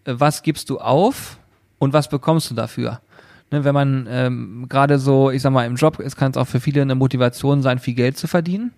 [0.05, 1.39] Äh, was gibst du auf
[1.79, 3.01] und was bekommst du dafür?
[3.51, 6.49] Ne, wenn man ähm, gerade so, ich sag mal, im Job ist, kann es auch
[6.49, 8.73] für viele eine Motivation sein, viel Geld zu verdienen.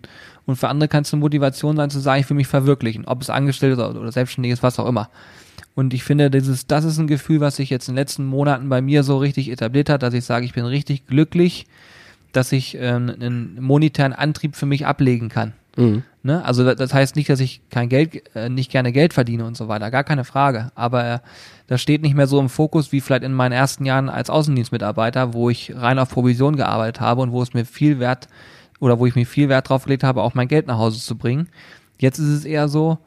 [0.46, 3.20] Und für andere kann es eine Motivation sein, zu sagen, ich will mich verwirklichen, ob
[3.20, 5.10] es angestellt ist oder, oder selbstständig ist, was auch immer.
[5.74, 8.68] Und ich finde, dieses, das ist ein Gefühl, was sich jetzt in den letzten Monaten
[8.68, 11.66] bei mir so richtig etabliert hat, dass ich sage, ich bin richtig glücklich,
[12.32, 15.52] dass ich äh, einen monetären Antrieb für mich ablegen kann.
[15.76, 16.02] Mhm.
[16.22, 16.44] Ne?
[16.44, 19.68] Also das heißt nicht, dass ich kein Geld, äh, nicht gerne Geld verdiene und so
[19.68, 20.72] weiter, gar keine Frage.
[20.74, 21.18] Aber äh,
[21.68, 25.32] das steht nicht mehr so im Fokus wie vielleicht in meinen ersten Jahren als Außendienstmitarbeiter,
[25.34, 28.28] wo ich rein auf Provision gearbeitet habe und wo es mir viel Wert
[28.80, 31.16] oder wo ich mir viel Wert drauf gelegt habe, auch mein Geld nach Hause zu
[31.16, 31.48] bringen.
[31.98, 32.98] Jetzt ist es eher so,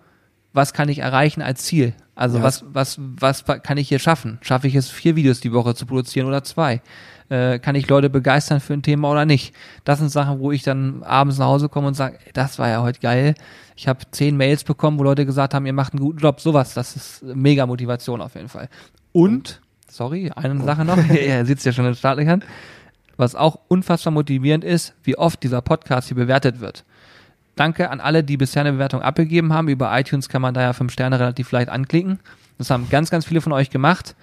[0.54, 1.94] was kann ich erreichen als Ziel?
[2.16, 2.44] Also ja.
[2.44, 4.38] was, was, was kann ich hier schaffen?
[4.42, 6.82] Schaffe ich es, vier Videos die Woche zu produzieren oder zwei?
[7.32, 9.56] Äh, kann ich Leute begeistern für ein Thema oder nicht.
[9.86, 12.82] Das sind Sachen, wo ich dann abends nach Hause komme und sage, das war ja
[12.82, 13.36] heute geil.
[13.78, 16.42] Ich habe zehn Mails bekommen, wo Leute gesagt haben, ihr macht einen guten Job.
[16.42, 18.68] Sowas, das ist mega Motivation auf jeden Fall.
[19.14, 22.44] Und, sorry, eine Sache noch, er sitzt ja schon in Startlöchern.
[23.16, 26.84] was auch unfassbar motivierend ist, wie oft dieser Podcast hier bewertet wird.
[27.56, 29.70] Danke an alle, die bisher eine Bewertung abgegeben haben.
[29.70, 32.20] Über iTunes kann man da ja fünf Sterne relativ leicht anklicken.
[32.58, 34.16] Das haben ganz, ganz viele von euch gemacht.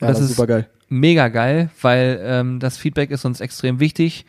[0.00, 0.68] Und Ja, das, das ist super geil.
[0.88, 4.24] Mega geil, weil ähm, das Feedback ist uns extrem wichtig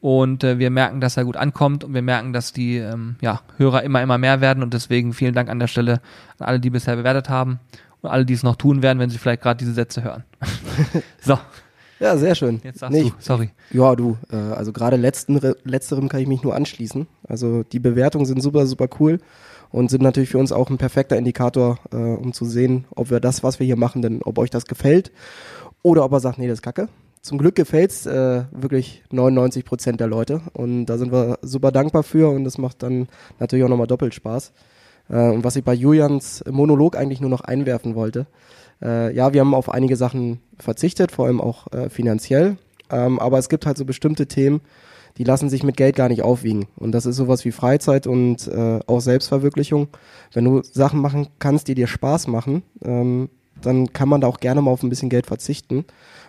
[0.00, 3.40] und äh, wir merken, dass er gut ankommt und wir merken, dass die ähm, ja,
[3.56, 6.00] Hörer immer, immer mehr werden und deswegen vielen Dank an der Stelle
[6.38, 7.58] an alle, die bisher bewertet haben
[8.02, 10.24] und alle, die es noch tun werden, wenn sie vielleicht gerade diese Sätze hören.
[11.20, 11.38] so,
[11.98, 12.60] Ja, sehr schön.
[12.62, 13.50] jetzt sagst Nee, du, sorry.
[13.72, 17.06] Ja, du, äh, also gerade letzten, letzterem kann ich mich nur anschließen.
[17.26, 19.18] Also die Bewertungen sind super, super cool
[19.70, 23.18] und sind natürlich für uns auch ein perfekter Indikator, äh, um zu sehen, ob wir
[23.18, 25.10] das, was wir hier machen, denn ob euch das gefällt
[25.86, 26.88] oder ob er sagt, nee, das ist kacke.
[27.22, 32.02] Zum Glück gefällt's äh, wirklich 99 Prozent der Leute und da sind wir super dankbar
[32.02, 33.06] für und das macht dann
[33.38, 34.52] natürlich auch nochmal doppelt Spaß.
[35.08, 38.26] Äh, und was ich bei Julians Monolog eigentlich nur noch einwerfen wollte,
[38.82, 42.56] äh, ja, wir haben auf einige Sachen verzichtet, vor allem auch äh, finanziell.
[42.90, 44.60] Ähm, aber es gibt halt so bestimmte Themen,
[45.18, 46.66] die lassen sich mit Geld gar nicht aufwiegen.
[46.74, 48.50] Und das ist sowas wie Freizeit und
[48.86, 49.88] auch Selbstverwirklichung.
[50.34, 53.30] Wenn du Sachen machen kannst, die dir Spaß machen, ähm,
[53.62, 55.84] dann kann man da auch gerne mal auf ein bisschen Geld verzichten,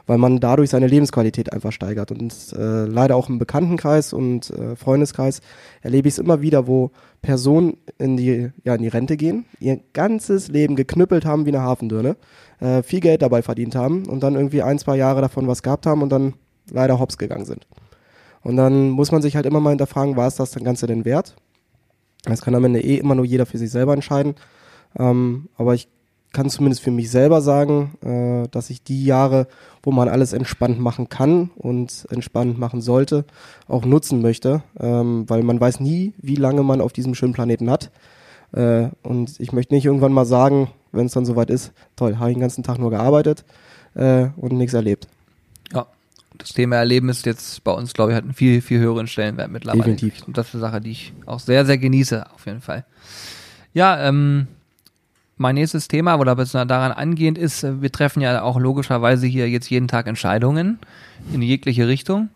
[0.06, 2.12] weil man dadurch seine Lebensqualität einfach steigert.
[2.12, 5.42] Und äh, leider auch im Bekanntenkreis und äh, Freundeskreis
[5.82, 9.80] erlebe ich es immer wieder, wo Personen in die, ja, in die Rente gehen, ihr
[9.94, 12.16] ganzes Leben geknüppelt haben wie eine Hafendürne,
[12.60, 15.86] äh, viel Geld dabei verdient haben und dann irgendwie ein, zwei Jahre davon was gehabt
[15.86, 16.34] haben und dann
[16.72, 17.68] leider hops gegangen sind.
[18.44, 21.36] Und dann muss man sich halt immer mal hinterfragen, war es das Ganze denn wert?
[22.24, 24.36] Das kann am Ende eh immer nur jeder für sich selber entscheiden.
[24.98, 25.90] Ähm, aber ich
[26.38, 29.48] kann zumindest für mich selber sagen, äh, dass ich die Jahre,
[29.82, 33.26] wo man alles entspannt machen kann und entspannt machen sollte,
[33.68, 37.72] auch nutzen möchte, ähm, weil man weiß nie, wie lange man auf diesem schönen Planeten
[37.72, 37.90] hat.
[38.52, 42.30] Äh, und ich möchte nicht irgendwann mal sagen, wenn es dann soweit ist, toll, habe
[42.30, 43.44] ich den ganzen Tag nur gearbeitet
[43.96, 45.08] äh, und nichts erlebt.
[45.74, 45.88] Ja,
[46.38, 49.50] das Thema Erleben ist jetzt bei uns, glaube ich, hat einen viel, viel höheren Stellenwert
[49.50, 49.96] mittlerweile.
[49.96, 50.28] Definitiv.
[50.28, 52.86] Und das ist eine Sache, die ich auch sehr, sehr genieße, auf jeden Fall.
[53.74, 54.46] Ja, ähm,
[55.38, 59.70] mein nächstes Thema, oder daran angehend ist, äh, wir treffen ja auch logischerweise hier jetzt
[59.70, 60.80] jeden Tag Entscheidungen
[61.34, 62.30] in jegliche Richtung.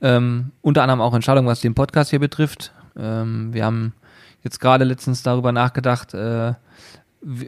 [0.00, 2.72] Ähm, unter anderem auch Entscheidungen, was den Podcast hier betrifft.
[2.96, 3.94] Ähm, wir haben
[4.42, 6.54] jetzt gerade letztens darüber nachgedacht, äh,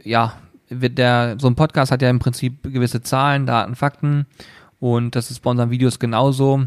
[0.03, 0.33] ja,
[0.69, 4.25] der, so ein Podcast hat ja im Prinzip gewisse Zahlen, Daten, Fakten
[4.79, 6.63] und das ist bei unseren Videos genauso.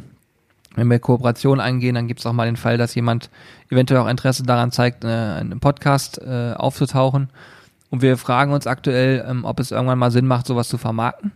[0.77, 3.29] Wenn wir Kooperation eingehen, dann gibt es auch mal den Fall, dass jemand
[3.71, 7.29] eventuell auch Interesse daran zeigt, äh, einen Podcast äh, aufzutauchen.
[7.91, 11.33] Und wir fragen uns aktuell, ähm, ob es irgendwann mal Sinn macht, sowas zu vermarkten.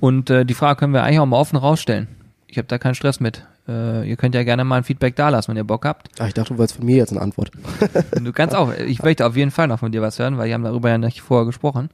[0.00, 2.08] Und äh, die Frage können wir eigentlich auch mal offen rausstellen.
[2.46, 3.46] Ich habe da keinen Stress mit.
[3.66, 6.08] Äh, ihr könnt ja gerne mal ein Feedback dalassen, wenn ihr Bock habt.
[6.18, 7.50] Ah, ich dachte, du wolltest von mir jetzt eine Antwort.
[8.22, 10.54] Du kannst auch, ich möchte auf jeden Fall noch von dir was hören, weil wir
[10.54, 11.90] haben darüber ja nicht vorher gesprochen.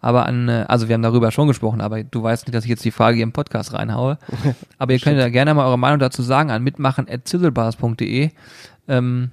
[0.00, 2.70] Aber an, äh, also wir haben darüber schon gesprochen, aber du weißt nicht, dass ich
[2.70, 4.18] jetzt die Frage hier im Podcast reinhaue.
[4.78, 8.30] Aber ihr könnt ja gerne mal eure Meinung dazu sagen an mitmachen.zizzlebars.de.
[8.88, 9.30] Ähm,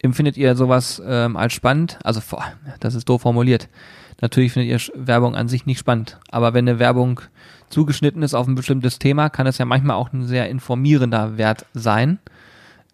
[0.00, 1.98] empfindet ihr sowas ähm, als spannend?
[2.04, 2.20] Also,
[2.80, 3.68] das ist doof formuliert.
[4.20, 6.18] Natürlich findet ihr Werbung an sich nicht spannend.
[6.30, 7.20] Aber wenn eine Werbung
[7.68, 11.66] zugeschnitten ist auf ein bestimmtes Thema, kann es ja manchmal auch ein sehr informierender Wert
[11.74, 12.18] sein.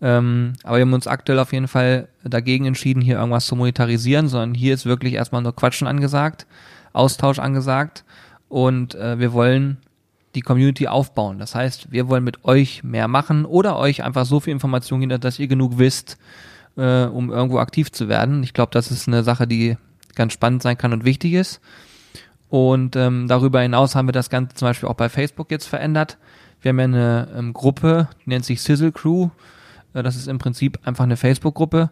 [0.01, 4.27] Ähm, aber wir haben uns aktuell auf jeden Fall dagegen entschieden, hier irgendwas zu monetarisieren,
[4.27, 6.47] sondern hier ist wirklich erstmal nur Quatschen angesagt,
[6.93, 8.05] Austausch angesagt
[8.49, 9.77] und äh, wir wollen
[10.35, 11.39] die Community aufbauen.
[11.39, 15.21] Das heißt, wir wollen mit euch mehr machen oder euch einfach so viel Information geben,
[15.21, 16.19] dass ihr genug wisst,
[16.77, 18.43] äh, um irgendwo aktiv zu werden.
[18.43, 19.77] Ich glaube, das ist eine Sache, die
[20.15, 21.61] ganz spannend sein kann und wichtig ist.
[22.49, 26.19] Und ähm, darüber hinaus haben wir das Ganze zum Beispiel auch bei Facebook jetzt verändert.
[26.61, 29.31] Wir haben ja eine ähm, Gruppe, die nennt sich Sizzle Crew.
[29.95, 31.91] Äh, das ist im Prinzip einfach eine Facebook-Gruppe,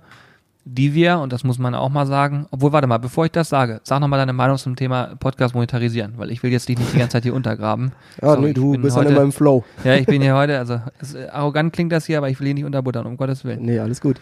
[0.65, 3.49] die wir, und das muss man auch mal sagen, obwohl, warte mal, bevor ich das
[3.49, 6.93] sage, sag nochmal deine Meinung zum Thema Podcast monetarisieren, weil ich will jetzt dich nicht
[6.93, 7.93] die ganze Zeit hier untergraben.
[8.23, 9.65] Ja, Sorry, nee, du bist heute- immer im Flow.
[9.85, 12.47] Ja, ich bin hier heute, also es, äh, arrogant klingt das hier, aber ich will
[12.47, 13.65] hier nicht unterbuttern, um Gottes Willen.
[13.65, 14.21] Nee, alles gut.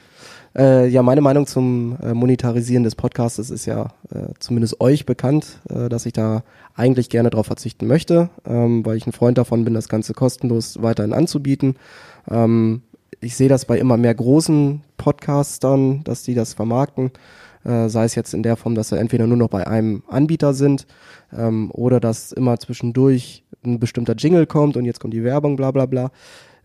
[0.57, 5.59] Äh, ja, meine Meinung zum äh, Monetarisieren des Podcasts ist ja äh, zumindest euch bekannt,
[5.68, 6.42] äh, dass ich da
[6.74, 10.81] eigentlich gerne darauf verzichten möchte, ähm, weil ich ein Freund davon bin, das Ganze kostenlos
[10.81, 11.74] weiterhin anzubieten.
[12.31, 12.83] Ähm,
[13.21, 17.11] ich sehe das bei immer mehr großen Podcastern, dass die das vermarkten,
[17.65, 20.55] äh, sei es jetzt in der Form, dass sie entweder nur noch bei einem Anbieter
[20.55, 20.87] sind
[21.37, 25.71] ähm, oder dass immer zwischendurch ein bestimmter Jingle kommt und jetzt kommt die Werbung, bla
[25.71, 26.11] bla bla.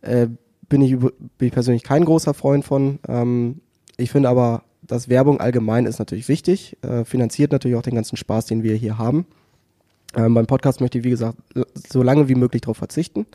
[0.02, 0.28] Äh,
[0.70, 3.00] bin ich, bin ich persönlich kein großer Freund von.
[3.08, 3.62] Ähm,
[3.98, 8.18] ich finde aber, dass Werbung allgemein ist natürlich wichtig, äh, finanziert natürlich auch den ganzen
[8.18, 9.26] Spaß, den wir hier haben.
[10.16, 11.38] Ähm, beim Podcast möchte ich, wie gesagt,
[11.90, 13.26] so lange wie möglich darauf verzichten.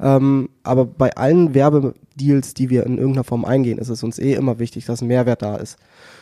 [0.00, 4.34] Ähm, aber bei allen Werbedeals, die wir in irgendeiner Form eingehen, ist es uns eh
[4.34, 5.76] immer wichtig, dass ein Mehrwert da ist.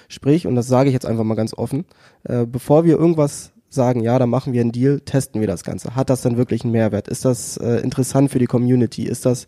[0.09, 1.85] Sprich, und das sage ich jetzt einfach mal ganz offen,
[2.25, 5.95] äh, bevor wir irgendwas sagen, ja, dann machen wir einen Deal, testen wir das Ganze.
[5.95, 7.09] Hat das dann wirklich einen Mehrwert?
[7.09, 9.05] Ist das äh, interessant für die Community?
[9.05, 9.47] Ist das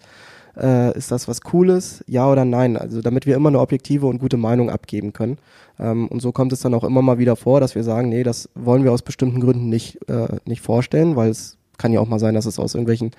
[0.56, 2.02] Äh, ist das was Cooles?
[2.08, 2.76] Ja oder nein?
[2.76, 5.38] Also damit wir immer eine objektive und gute Meinung abgeben können.
[5.78, 8.24] Ähm, und so kommt es dann auch immer mal wieder vor, dass wir sagen, nee,
[8.24, 12.08] das wollen wir aus bestimmten Gründen nicht, äh, nicht vorstellen, weil es kann ja auch
[12.08, 13.10] mal sein, dass es aus irgendwelchen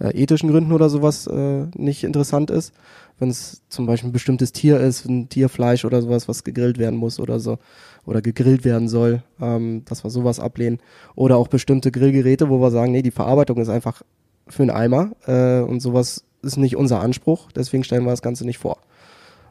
[0.00, 2.72] äh, ethischen Gründen oder sowas äh, nicht interessant ist.
[3.18, 6.98] Wenn es zum Beispiel ein bestimmtes Tier ist, ein Tierfleisch oder sowas, was gegrillt werden
[6.98, 7.58] muss oder so
[8.04, 10.80] oder gegrillt werden soll, ähm, dass wir sowas ablehnen.
[11.14, 14.02] Oder auch bestimmte Grillgeräte, wo wir sagen, nee, die Verarbeitung ist einfach
[14.48, 18.44] für einen Eimer äh, und sowas ist nicht unser Anspruch, deswegen stellen wir das Ganze
[18.44, 18.78] nicht vor.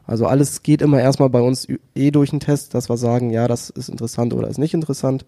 [0.06, 3.46] Also alles geht immer erstmal bei uns eh durch den Test, dass wir sagen, ja,
[3.46, 5.26] das ist interessant oder ist nicht interessant.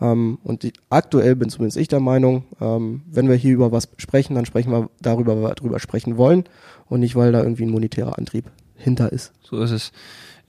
[0.00, 3.88] Ähm, und die, aktuell bin zumindest ich der Meinung, ähm, wenn wir hier über was
[3.98, 6.44] sprechen, dann sprechen wir darüber, weil wir darüber sprechen wollen
[6.88, 9.32] und nicht, weil da irgendwie ein monetärer Antrieb hinter ist.
[9.42, 9.92] So ist es.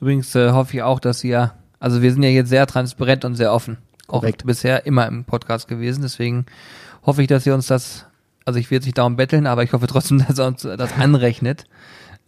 [0.02, 3.36] Übrigens äh, hoffe ich auch, dass ihr, also wir sind ja jetzt sehr transparent und
[3.36, 3.78] sehr offen.
[4.08, 4.44] Korrekt.
[4.44, 6.02] Auch bisher immer im Podcast gewesen.
[6.02, 6.46] Deswegen
[7.06, 8.06] hoffe ich, dass ihr uns das,
[8.46, 10.94] also ich will jetzt nicht darum betteln, aber ich hoffe trotzdem, dass er uns das
[10.98, 11.66] anrechnet.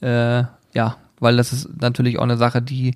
[0.02, 2.96] Äh, ja, weil das ist natürlich auch eine Sache, die,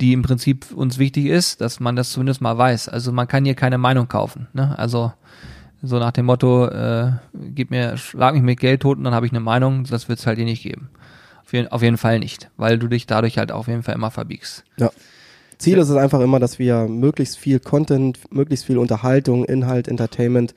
[0.00, 2.88] die im Prinzip uns wichtig ist, dass man das zumindest mal weiß.
[2.88, 4.48] Also man kann hier keine Meinung kaufen.
[4.52, 4.76] Ne?
[4.78, 5.12] Also
[5.82, 9.26] so nach dem Motto, äh, gib mir, schlag mich mit Geld tot und dann habe
[9.26, 10.88] ich eine Meinung, das wird es halt hier nicht geben.
[11.44, 14.10] Auf jeden, auf jeden Fall nicht, weil du dich dadurch halt auf jeden Fall immer
[14.10, 14.64] verbiegst.
[14.78, 14.90] Ja.
[15.58, 20.54] Ziel ist es einfach immer, dass wir möglichst viel Content, möglichst viel Unterhaltung, Inhalt, Entertainment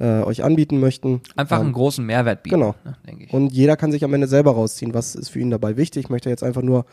[0.00, 1.20] äh, euch anbieten möchten.
[1.36, 2.74] Einfach Ähm, einen großen Mehrwert bieten, genau.
[2.84, 3.32] ne, denke ich.
[3.32, 6.08] Und jeder kann sich am Ende selber rausziehen, was ist für ihn dabei wichtig.
[6.08, 6.86] Möchte er jetzt einfach nur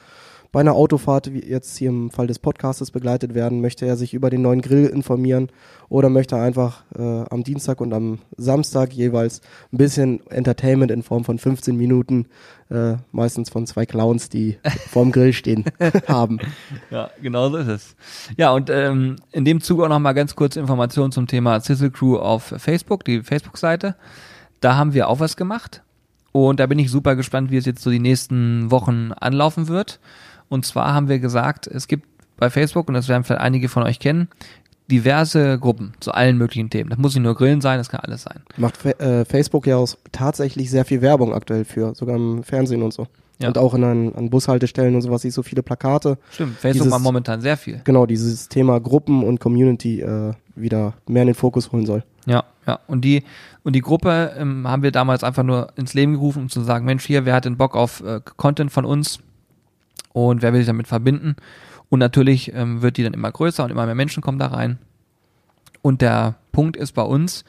[0.52, 4.14] bei einer Autofahrt, wie jetzt hier im Fall des Podcastes begleitet werden, möchte er sich
[4.14, 5.50] über den neuen Grill informieren
[5.90, 11.04] oder möchte er einfach äh, am Dienstag und am Samstag jeweils ein bisschen Entertainment in
[11.04, 12.28] Form von 15 Minuten,
[12.70, 14.58] äh, meistens von zwei Clowns, die
[14.90, 15.66] vorm Grill stehen,
[16.08, 16.40] haben.
[16.92, 17.96] Ja, genau so ist es.
[18.38, 21.92] Ja, und ähm, in dem Zug auch noch mal ganz kurz Informationen zum Thema Sizzle
[21.92, 23.96] Crew auf Facebook, die Facebook-Seite.
[24.60, 25.84] Da haben wir auch was gemacht.
[26.32, 30.00] Und da bin ich super gespannt, wie es jetzt so die nächsten Wochen anlaufen wird.
[30.50, 32.06] Und zwar haben wir gesagt, es gibt
[32.38, 34.28] bei Facebook, und das werden vielleicht einige von euch kennen,
[34.90, 36.90] diverse Gruppen zu allen möglichen Themen.
[36.90, 38.42] Das muss nicht nur Grillen sein, das kann alles sein.
[38.58, 42.94] Macht äh, Facebook ja auch tatsächlich sehr viel Werbung aktuell für, sogar im Fernsehen und
[42.94, 43.08] so.
[43.40, 43.50] Ja.
[43.50, 46.18] Und auch in, an, an Bushaltestellen und sowas, ich so viele Plakate.
[46.32, 47.82] Stimmt, Facebook Dieses- macht momentan sehr viel.
[47.84, 52.04] genau dieses Thema Gruppen und Community äh, wieder mehr in den Fokus holen soll.
[52.26, 52.80] Ja, ja.
[52.88, 53.24] Und die,
[53.64, 56.86] und die Gruppe ähm, haben wir damals einfach nur ins Leben gerufen, um zu sagen,
[56.86, 59.20] Mensch, hier, wer hat den Bock auf äh, Content von uns
[60.26, 61.36] und wer will sich damit verbinden?
[61.90, 64.78] Und natürlich ähm, wird die dann immer größer und immer mehr Menschen kommen da rein.
[65.82, 67.46] Und der Punkt ist bei uns,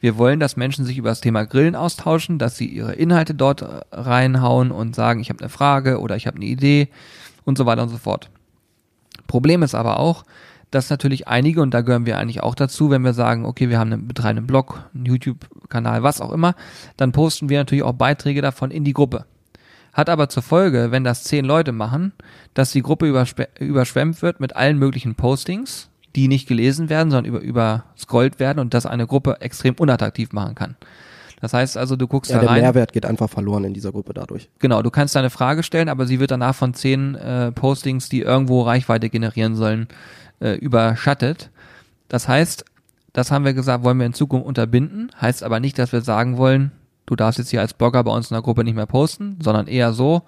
[0.00, 3.62] wir wollen, dass Menschen sich über das Thema Grillen austauschen, dass sie ihre Inhalte dort
[3.62, 6.88] äh, reinhauen und sagen, ich habe eine Frage oder ich habe eine Idee
[7.44, 8.30] und so weiter und so fort.
[9.26, 10.24] Problem ist aber auch,
[10.70, 13.78] dass natürlich einige, und da gehören wir eigentlich auch dazu, wenn wir sagen, okay, wir
[13.78, 16.54] haben einen betreiben einen Blog, einen YouTube-Kanal, was auch immer,
[16.96, 19.26] dann posten wir natürlich auch Beiträge davon in die Gruppe.
[19.96, 22.12] Hat aber zur Folge, wenn das zehn Leute machen,
[22.52, 27.24] dass die Gruppe überschw überschwemmt wird mit allen möglichen Postings, die nicht gelesen werden, sondern
[27.24, 30.76] über, überscrollt werden und das eine Gruppe extrem unattraktiv machen kann.
[31.40, 32.60] Das heißt also, du guckst Ja, da der rein.
[32.60, 34.50] Mehrwert geht einfach verloren in dieser Gruppe dadurch.
[34.58, 38.20] Genau, du kannst deine Frage stellen, aber sie wird danach von zehn äh, Postings, die
[38.20, 39.88] irgendwo Reichweite generieren sollen,
[40.40, 41.48] äh, überschattet.
[42.08, 42.66] Das heißt,
[43.14, 45.10] das haben wir gesagt, wollen wir in Zukunft unterbinden.
[45.18, 46.72] Heißt aber nicht, dass wir sagen wollen,
[47.06, 49.66] du darfst jetzt hier als Blogger bei uns in der Gruppe nicht mehr posten, sondern
[49.66, 50.22] eher so,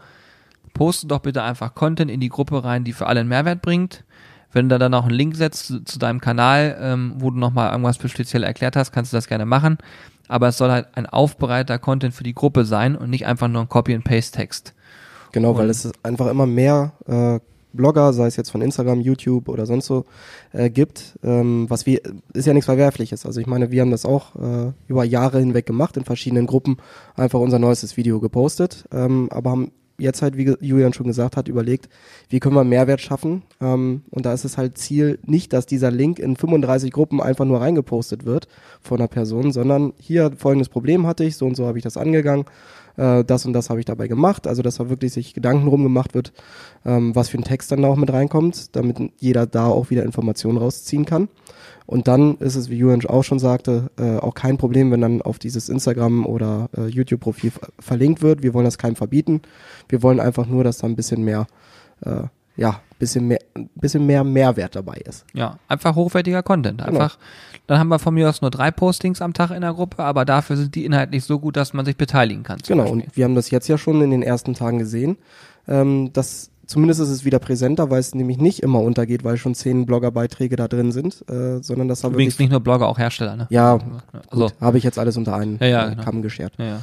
[0.75, 4.05] poste doch bitte einfach Content in die Gruppe rein, die für alle einen Mehrwert bringt.
[4.53, 7.39] Wenn du da dann auch einen Link setzt zu, zu deinem Kanal, ähm, wo du
[7.39, 9.77] nochmal irgendwas speziell erklärt hast, kannst du das gerne machen.
[10.27, 13.63] Aber es soll halt ein aufbereiteter Content für die Gruppe sein und nicht einfach nur
[13.63, 14.75] ein Copy-and-Paste-Text.
[15.33, 17.41] Genau, weil Und- es ist einfach immer mehr äh,
[17.73, 20.05] Blogger, sei es jetzt von Instagram, YouTube oder sonst so,
[20.53, 22.01] äh, gibt, ähm, was wir,
[22.33, 23.27] ist ja nichts Verwerfliches.
[23.27, 26.79] Also ich meine, wir haben das auch äh, über Jahre hinweg gemacht, in verschiedenen Gruppen
[27.17, 31.49] einfach unser neuestes Video gepostet, ähm, aber haben jetzt halt, wie Julian schon gesagt hat,
[31.49, 31.89] überlegt,
[32.29, 33.43] wie können wir Mehrwert schaffen.
[33.61, 37.45] Ähm, und da ist es halt Ziel, nicht, dass dieser Link in 35 Gruppen einfach
[37.45, 38.49] nur reingepostet wird
[38.81, 41.97] von einer Person, sondern hier folgendes Problem hatte ich, so und so habe ich das
[41.97, 42.45] angegangen,
[42.97, 44.47] äh, das und das habe ich dabei gemacht.
[44.47, 46.33] Also, dass da wirklich sich Gedanken drum gemacht wird,
[46.85, 50.05] ähm, was für ein Text dann da auch mit reinkommt, damit jeder da auch wieder
[50.05, 51.29] Informationen rausziehen kann.
[51.89, 55.23] Und dann ist es, wie Julian auch schon sagte, äh, auch kein Problem, wenn dann
[55.23, 58.43] auf dieses Instagram oder äh, YouTube-Profil ver- verlinkt wird.
[58.43, 59.41] Wir wollen das keinem verbieten.
[59.89, 61.47] Wir wollen einfach nur, dass da ein bisschen mehr,
[62.05, 62.25] äh,
[62.59, 65.25] ja, bisschen mehr, ein bisschen mehr Mehrwert dabei ist.
[65.33, 66.83] Ja, einfach hochwertiger Content.
[66.85, 66.91] Genau.
[66.91, 67.17] Einfach,
[67.67, 70.27] dann haben wir von mir aus nur drei Postings am Tag in der Gruppe, aber
[70.27, 72.59] dafür sind die inhaltlich so gut, dass man sich beteiligen kann.
[72.67, 73.03] Genau, Beispiel.
[73.05, 75.17] und wir haben das jetzt ja schon in den ersten Tagen gesehen,
[75.67, 79.55] ähm, dass zumindest ist es wieder präsenter, weil es nämlich nicht immer untergeht, weil schon
[79.55, 82.99] zehn Bloggerbeiträge da drin sind, äh, sondern das haben Übrigens wirklich, nicht nur Blogger, auch
[82.99, 83.47] Hersteller, ne?
[83.51, 83.79] ja,
[84.31, 86.05] Also, gut, habe ich jetzt alles unter einen Ja, ja, äh, genau.
[86.05, 86.53] Kamm geschert.
[86.59, 86.81] ja, ja.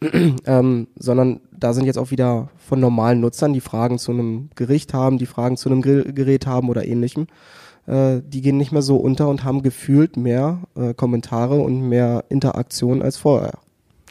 [0.46, 4.94] ähm, sondern da sind jetzt auch wieder von normalen Nutzern, die Fragen zu einem Gericht
[4.94, 7.26] haben, die Fragen zu einem Grillgerät haben oder ähnlichem.
[7.86, 12.24] Äh, die gehen nicht mehr so unter und haben gefühlt mehr äh, Kommentare und mehr
[12.28, 13.54] Interaktion als vorher.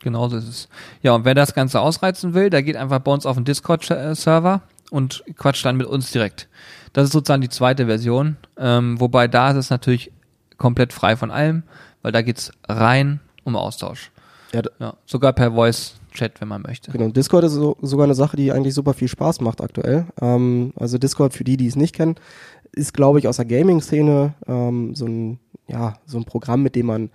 [0.04, 0.70] Genauso ist es.
[1.02, 4.62] Ja, und wer das Ganze ausreizen will, der geht einfach bei uns auf den Discord-Server
[4.92, 6.48] und quatscht dann mit uns direkt.
[6.94, 8.38] Das ist sozusagen die zweite Version.
[8.58, 10.12] Ähm, wobei da ist es natürlich
[10.58, 11.64] komplett frei von allem,
[12.02, 14.12] weil da geht's rein um Austausch.
[14.54, 16.92] Ja, Ja, sogar per Voice-Chat, wenn man möchte.
[16.92, 20.06] Genau, Discord ist so, sogar eine Sache, die eigentlich super viel Spaß macht aktuell.
[20.22, 22.16] Ähm, also Discord, für die, die es nicht kennen,
[22.72, 26.88] ist, glaube ich, aus der Gaming-Szene ähm, so, ein, ja, so ein Programm, mit dem
[26.88, 27.10] man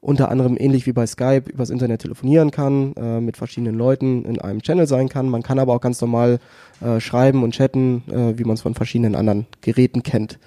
[0.00, 4.40] unter anderem ähnlich wie bei Skype übers Internet telefonieren kann, äh, mit verschiedenen Leuten in
[4.40, 5.28] einem Channel sein kann.
[5.28, 6.40] Man kann aber auch ganz normal
[6.80, 10.38] äh, schreiben und chatten, äh, wie man es von verschiedenen anderen Geräten kennt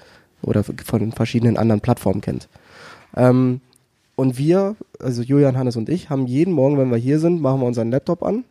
[0.41, 2.49] oder von verschiedenen anderen Plattformen kennt.
[3.15, 3.61] Ähm,
[4.15, 7.61] und wir, also Julian, Hannes und ich, haben jeden Morgen, wenn wir hier sind, machen
[7.61, 8.43] wir unseren Laptop an,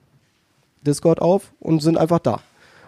[0.87, 2.41] Discord auf und sind einfach da.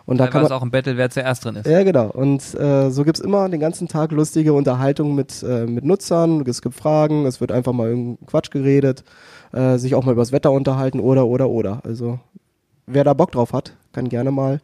[0.06, 1.66] Und da kann man, auch im Battle, wer zuerst drin ist.
[1.66, 2.10] ja, genau.
[2.10, 6.44] Und äh, so gibt's immer den ganzen Tag lustige Unterhaltung mit, äh, mit Nutzern.
[6.46, 9.02] Es gibt Fragen, es wird einfach mal irgendein Quatsch geredet,
[9.52, 11.80] äh, sich auch mal übers Wetter unterhalten oder, oder, oder.
[11.84, 12.18] Also
[12.86, 14.60] wer da Bock drauf hat, kann gerne mal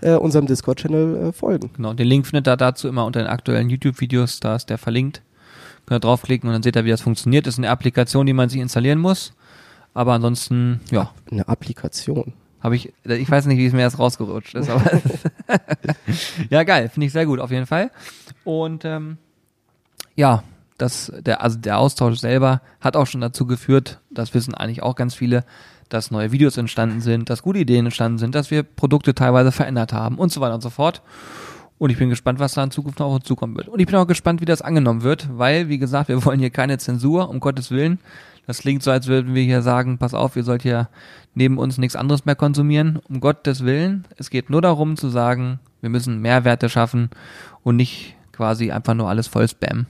[0.00, 1.70] äh, unserem Discord-Channel äh, folgen.
[1.76, 5.22] Genau, den Link findet ihr dazu immer unter den aktuellen YouTube-Videos, da ist der verlinkt.
[5.86, 7.46] Könnt ihr draufklicken und dann seht ihr, wie das funktioniert.
[7.46, 9.34] Das ist eine Applikation, die man sich installieren muss.
[9.94, 12.32] Aber ansonsten, ja, Eine Applikation.
[12.62, 15.00] Habe ich, ich weiß nicht, wie es mir erst rausgerutscht ist, aber
[16.50, 17.90] ja, geil, finde ich sehr gut, auf jeden Fall.
[18.44, 19.18] Und ähm,
[20.14, 20.42] ja,
[20.78, 24.96] das, der, also der Austausch selber hat auch schon dazu geführt, das wissen eigentlich auch
[24.96, 25.44] ganz viele,
[25.88, 29.92] dass neue Videos entstanden sind, dass gute Ideen entstanden sind, dass wir Produkte teilweise verändert
[29.92, 31.02] haben und so weiter und so fort.
[31.78, 33.68] Und ich bin gespannt, was da in Zukunft noch auf uns zukommen wird.
[33.68, 36.50] Und ich bin auch gespannt, wie das angenommen wird, weil, wie gesagt, wir wollen hier
[36.50, 37.98] keine Zensur, um Gottes Willen.
[38.50, 40.88] Das klingt so, als würden wir hier sagen, pass auf, ihr sollt hier
[41.34, 42.98] neben uns nichts anderes mehr konsumieren.
[43.08, 44.08] Um Gottes Willen.
[44.16, 47.10] Es geht nur darum zu sagen, wir müssen Mehrwerte schaffen
[47.62, 49.86] und nicht quasi einfach nur alles voll spammen.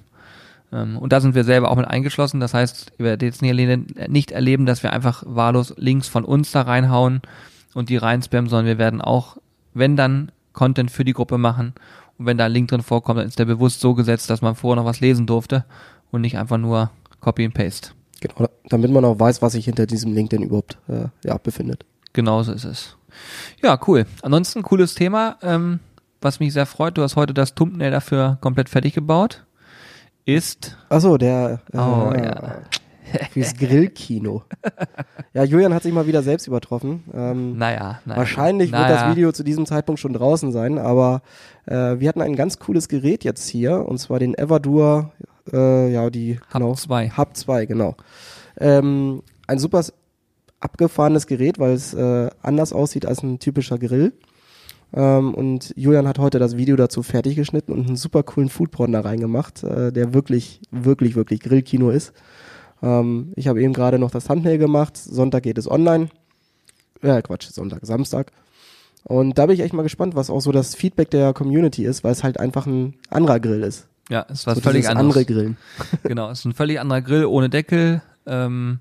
[0.75, 2.39] Ähm, Und da sind wir selber auch mit eingeschlossen.
[2.39, 6.61] Das heißt, ihr werdet jetzt nicht erleben, dass wir einfach wahllos Links von uns da
[6.61, 7.23] reinhauen
[7.73, 9.39] und die reinspammen, sondern wir werden auch,
[9.73, 11.73] wenn dann, Content für die Gruppe machen.
[12.19, 14.55] Und wenn da ein Link drin vorkommt, dann ist der bewusst so gesetzt, dass man
[14.55, 15.65] vorher noch was lesen durfte
[16.11, 17.93] und nicht einfach nur Copy and Paste.
[18.21, 21.85] Genau, damit man auch weiß, was sich hinter diesem Link denn überhaupt äh, ja, befindet.
[22.13, 22.97] Genauso ist es.
[23.63, 24.07] Ja, cool.
[24.23, 25.81] Ansonsten cooles Thema, ähm,
[26.21, 26.99] was mich sehr freut.
[26.99, 29.45] Du hast heute das Thumbnail dafür komplett fertig gebaut.
[30.27, 32.59] Ist Achso, der äh, Oh, ja.
[33.33, 34.45] fürs Grillkino.
[35.33, 37.03] ja, Julian hat sich mal wieder selbst übertroffen.
[37.13, 38.19] Ähm, Naja, naja.
[38.19, 38.89] Wahrscheinlich naja.
[38.89, 41.23] wird das Video zu diesem Zeitpunkt schon draußen sein, aber
[41.67, 45.11] äh, wir hatten ein ganz cooles Gerät jetzt hier, und zwar den Everdur,
[45.53, 46.75] äh, ja, die, Hub genau.
[46.75, 47.11] 2.
[47.17, 47.97] Hub 2, genau.
[48.59, 49.85] Ähm, ein super
[50.61, 54.13] abgefahrenes Gerät, weil es äh, anders aussieht als ein typischer Grill.
[54.93, 58.93] Ähm, und Julian hat heute das Video dazu fertig geschnitten und einen super coolen Foodporn
[58.93, 62.13] da reingemacht, äh, der wirklich, wirklich, wirklich Grillkino ist.
[62.83, 64.97] Ähm, ich habe eben gerade noch das Thumbnail gemacht.
[64.97, 66.09] Sonntag geht es online.
[67.03, 68.33] Ja, Quatsch, Sonntag, Samstag.
[69.05, 72.05] Und da bin ich echt mal gespannt, was auch so das Feedback der Community ist,
[72.05, 73.87] weil es halt einfach ein anderer Grill ist.
[74.11, 75.17] Ja, ist was so völlig anderes.
[75.17, 75.57] andere Grillen.
[76.03, 78.03] Genau, ist ein völlig anderer Grill ohne Deckel.
[78.27, 78.81] Ähm,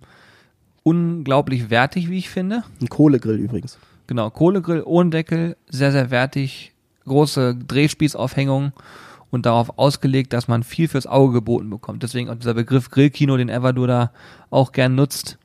[0.83, 2.63] unglaublich wertig, wie ich finde.
[2.81, 3.77] Ein Kohlegrill übrigens.
[4.07, 6.73] Genau, Kohlegrill ohne Deckel, sehr, sehr wertig.
[7.05, 8.73] Große Drehspießaufhängung
[9.29, 12.01] und darauf ausgelegt, dass man viel fürs Auge geboten bekommt.
[12.03, 14.11] Deswegen auch dieser Begriff Grillkino, den Everdur da
[14.49, 15.37] auch gern nutzt.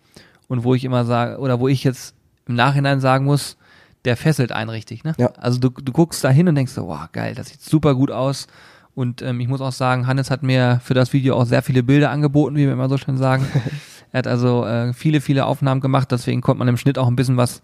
[0.49, 2.15] Und wo ich immer sage, oder wo ich jetzt
[2.47, 3.57] im Nachhinein sagen muss,
[4.05, 5.15] der fesselt einen richtig, ne?
[5.17, 5.29] Ja.
[5.37, 8.11] Also du, du guckst da hin und denkst so, wow, geil, das sieht super gut
[8.11, 8.47] aus.
[8.95, 11.83] Und ähm, ich muss auch sagen, Hannes hat mir für das Video auch sehr viele
[11.83, 13.47] Bilder angeboten, wie wir immer so schön sagen.
[14.13, 17.17] er hat also äh, viele, viele Aufnahmen gemacht, deswegen konnte man im Schnitt auch ein
[17.17, 17.63] bisschen was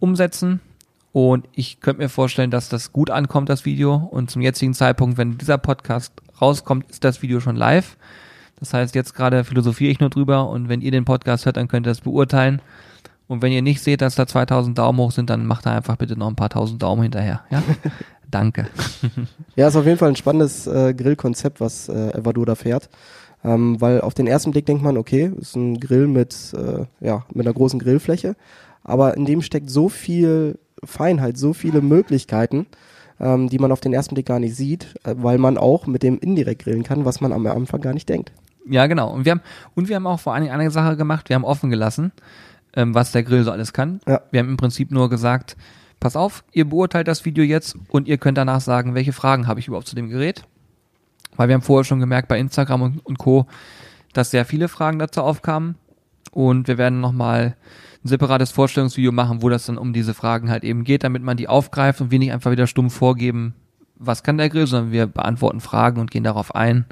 [0.00, 0.60] umsetzen.
[1.12, 3.94] Und ich könnte mir vorstellen, dass das gut ankommt, das Video.
[3.94, 7.96] Und zum jetzigen Zeitpunkt, wenn dieser Podcast rauskommt, ist das Video schon live.
[8.58, 11.68] Das heißt, jetzt gerade philosophiere ich nur drüber und wenn ihr den Podcast hört, dann
[11.68, 12.60] könnt ihr das beurteilen.
[13.26, 15.96] Und wenn ihr nicht seht, dass da 2000 Daumen hoch sind, dann macht da einfach
[15.96, 17.42] bitte noch ein paar tausend Daumen hinterher.
[17.50, 17.62] Ja?
[18.34, 18.66] Danke.
[19.56, 22.88] Ja, ist auf jeden Fall ein spannendes äh, Grillkonzept, was äh, Everdur da fährt.
[23.44, 27.24] Ähm, weil auf den ersten Blick denkt man, okay, ist ein Grill mit, äh, ja,
[27.32, 28.34] mit einer großen Grillfläche.
[28.82, 32.66] Aber in dem steckt so viel Feinheit, so viele Möglichkeiten,
[33.20, 36.02] ähm, die man auf den ersten Blick gar nicht sieht, äh, weil man auch mit
[36.02, 38.32] dem indirekt grillen kann, was man am Anfang gar nicht denkt.
[38.68, 39.12] Ja, genau.
[39.12, 39.42] Und wir haben,
[39.76, 42.10] und wir haben auch vor allen Dingen eine Sache gemacht, wir haben offen gelassen,
[42.74, 44.00] ähm, was der Grill so alles kann.
[44.08, 44.22] Ja.
[44.32, 45.56] Wir haben im Prinzip nur gesagt,
[46.04, 49.58] pass auf, ihr beurteilt das Video jetzt und ihr könnt danach sagen, welche Fragen habe
[49.58, 50.44] ich überhaupt zu dem Gerät.
[51.34, 53.46] Weil wir haben vorher schon gemerkt bei Instagram und, und Co.,
[54.12, 55.76] dass sehr viele Fragen dazu aufkamen.
[56.30, 57.56] Und wir werden nochmal
[58.04, 61.38] ein separates Vorstellungsvideo machen, wo das dann um diese Fragen halt eben geht, damit man
[61.38, 63.54] die aufgreift und wir nicht einfach wieder stumm vorgeben,
[63.96, 66.84] was kann der Grill, sondern wir beantworten Fragen und gehen darauf ein.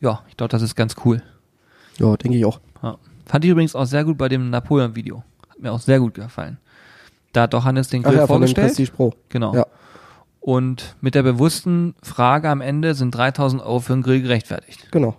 [0.00, 1.22] Ja, ich glaube, das ist ganz cool.
[1.98, 2.60] Ja, denke ich auch.
[2.82, 2.96] Ja.
[3.26, 5.22] Fand ich übrigens auch sehr gut bei dem Napoleon-Video.
[5.50, 6.56] Hat mir auch sehr gut gefallen.
[7.34, 8.68] Da hat doch Hannes den Grill Ach ja, von dem vorgestellt.
[8.68, 9.12] Prestige Pro.
[9.28, 9.54] Genau.
[9.54, 9.66] Ja.
[10.40, 14.88] Und mit der bewussten Frage am Ende sind 3000 Euro für einen Grill gerechtfertigt.
[14.90, 15.16] Genau.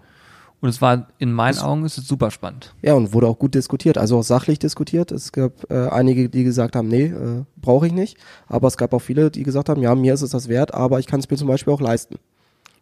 [0.62, 2.74] Und es war, in meinen Augen, ist es super spannend.
[2.82, 5.12] Ja, und wurde auch gut diskutiert, also auch sachlich diskutiert.
[5.12, 8.18] Es gab äh, einige, die gesagt haben, nee, äh, brauche ich nicht.
[8.48, 11.00] Aber es gab auch viele, die gesagt haben, ja, mir ist es das wert, aber
[11.00, 12.16] ich kann es mir zum Beispiel auch leisten.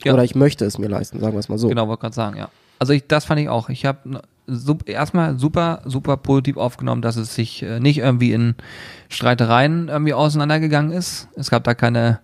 [0.04, 0.14] Ja.
[0.14, 1.68] Oder ich möchte es mir leisten, sagen wir es mal so.
[1.68, 2.50] Genau, wollte gerade sagen, ja.
[2.84, 3.70] Also ich, das fand ich auch.
[3.70, 8.56] Ich habe sup, erstmal super, super positiv aufgenommen, dass es sich äh, nicht irgendwie in
[9.08, 11.30] Streitereien irgendwie auseinandergegangen ist.
[11.38, 12.20] Es gab da keine,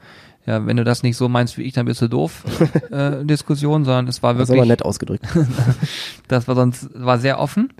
[0.46, 2.44] ja, wenn du das nicht so meinst wie ich, dann bist du doof,
[2.92, 5.26] äh, Diskussion, sondern es war Das wirklich aber nett ausgedrückt.
[6.28, 7.72] Das war sonst war sehr offen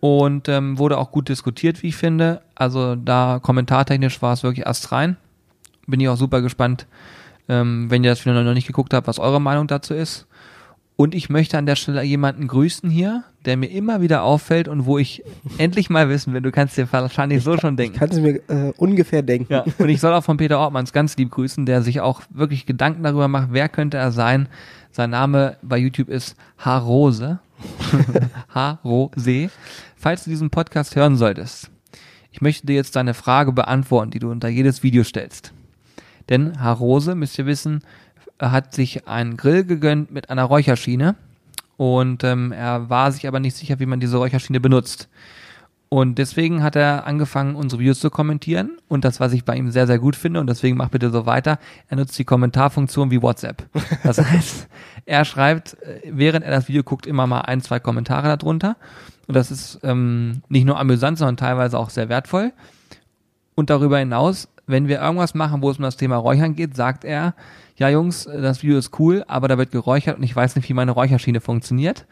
[0.00, 2.42] und ähm, wurde auch gut diskutiert, wie ich finde.
[2.54, 5.16] Also da kommentartechnisch war es wirklich astrein.
[5.86, 6.86] Bin ich auch super gespannt,
[7.48, 10.26] ähm, wenn ihr das wieder noch nicht geguckt habt, was eure Meinung dazu ist.
[11.02, 14.86] Und ich möchte an der Stelle jemanden grüßen hier, der mir immer wieder auffällt und
[14.86, 15.24] wo ich
[15.58, 17.94] endlich mal wissen will, du kannst dir wahrscheinlich so schon denken.
[17.94, 19.52] Ich kann es mir äh, ungefähr denken.
[19.52, 22.66] Ja, und ich soll auch von Peter Ortmanns ganz lieb grüßen, der sich auch wirklich
[22.66, 24.48] Gedanken darüber macht, wer könnte er sein.
[24.92, 27.40] Sein Name bei YouTube ist Harose.
[28.54, 29.50] Harose.
[29.96, 31.68] Falls du diesen Podcast hören solltest,
[32.30, 35.52] ich möchte dir jetzt deine Frage beantworten, die du unter jedes Video stellst.
[36.28, 37.82] Denn Harose, müsst ihr wissen,
[38.40, 41.16] hat sich einen Grill gegönnt mit einer Räucherschiene
[41.76, 45.08] und ähm, er war sich aber nicht sicher, wie man diese Räucherschiene benutzt.
[45.88, 48.78] Und deswegen hat er angefangen, unsere Videos zu kommentieren.
[48.88, 51.26] Und das, was ich bei ihm sehr, sehr gut finde, und deswegen mach bitte so
[51.26, 51.58] weiter,
[51.88, 53.68] er nutzt die Kommentarfunktion wie WhatsApp.
[54.02, 54.68] Das heißt,
[55.04, 58.76] er schreibt, äh, während er das Video guckt, immer mal ein, zwei Kommentare darunter.
[59.26, 62.52] Und das ist ähm, nicht nur amüsant, sondern teilweise auch sehr wertvoll.
[63.54, 67.04] Und darüber hinaus, wenn wir irgendwas machen, wo es um das Thema Räuchern geht, sagt
[67.04, 67.34] er,
[67.82, 70.72] ja Jungs, das Video ist cool, aber da wird geräuchert und ich weiß nicht, wie
[70.72, 72.06] meine Räucherschiene funktioniert.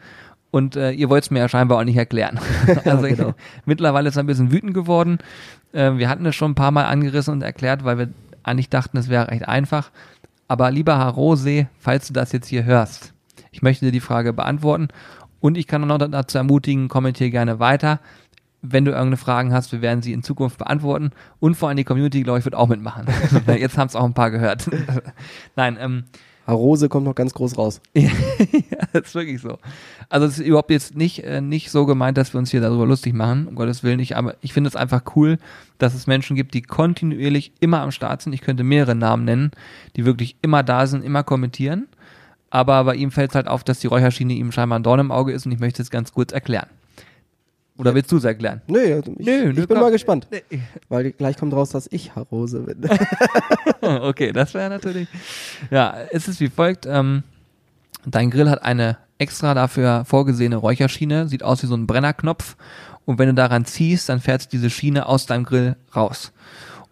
[0.51, 2.39] Und äh, ihr wollt es mir ja scheinbar auch nicht erklären.
[2.85, 3.29] also genau.
[3.29, 5.19] ich, mittlerweile ist er ein bisschen wütend geworden.
[5.71, 8.09] Äh, wir hatten es schon ein paar Mal angerissen und erklärt, weil wir
[8.43, 9.91] eigentlich dachten, es wäre recht einfach.
[10.49, 13.13] Aber lieber Harose, falls du das jetzt hier hörst,
[13.51, 14.89] ich möchte dir die Frage beantworten
[15.39, 18.01] und ich kann auch noch dazu ermutigen, kommentiere gerne weiter.
[18.61, 21.11] Wenn du irgendeine Fragen hast, wir werden sie in Zukunft beantworten.
[21.39, 23.07] Und vor allem die Community, glaube ich, wird auch mitmachen.
[23.47, 24.69] Jetzt haben es auch ein paar gehört.
[25.55, 26.03] Nein, ähm,
[26.47, 27.81] Harose kommt noch ganz groß raus.
[27.93, 28.09] ja,
[28.93, 29.57] das ist wirklich so.
[30.09, 32.85] Also es ist überhaupt jetzt nicht, äh, nicht so gemeint, dass wir uns hier darüber
[32.85, 35.37] lustig machen, um Gottes Willen nicht, aber ich finde es einfach cool,
[35.77, 38.33] dass es Menschen gibt, die kontinuierlich immer am Start sind.
[38.33, 39.51] Ich könnte mehrere Namen nennen,
[39.95, 41.87] die wirklich immer da sind, immer kommentieren.
[42.49, 45.11] Aber bei ihm fällt es halt auf, dass die Räucherschiene ihm scheinbar ein Dorn im
[45.11, 46.67] Auge ist und ich möchte es ganz kurz erklären.
[47.77, 48.61] Oder willst du es erklären?
[48.67, 49.79] Nö, ich, Nö, ich nö, bin komm.
[49.79, 50.27] mal gespannt.
[50.29, 50.61] Nee.
[50.89, 52.77] Weil gleich kommt raus, dass ich Harose bin.
[53.81, 55.07] okay, das wäre natürlich.
[55.71, 56.85] Ja, es ist wie folgt.
[56.85, 57.23] Ähm,
[58.05, 62.55] dein Grill hat eine extra dafür vorgesehene Räucherschiene, sieht aus wie so ein Brennerknopf.
[63.05, 66.31] Und wenn du daran ziehst, dann fährt diese Schiene aus deinem Grill raus.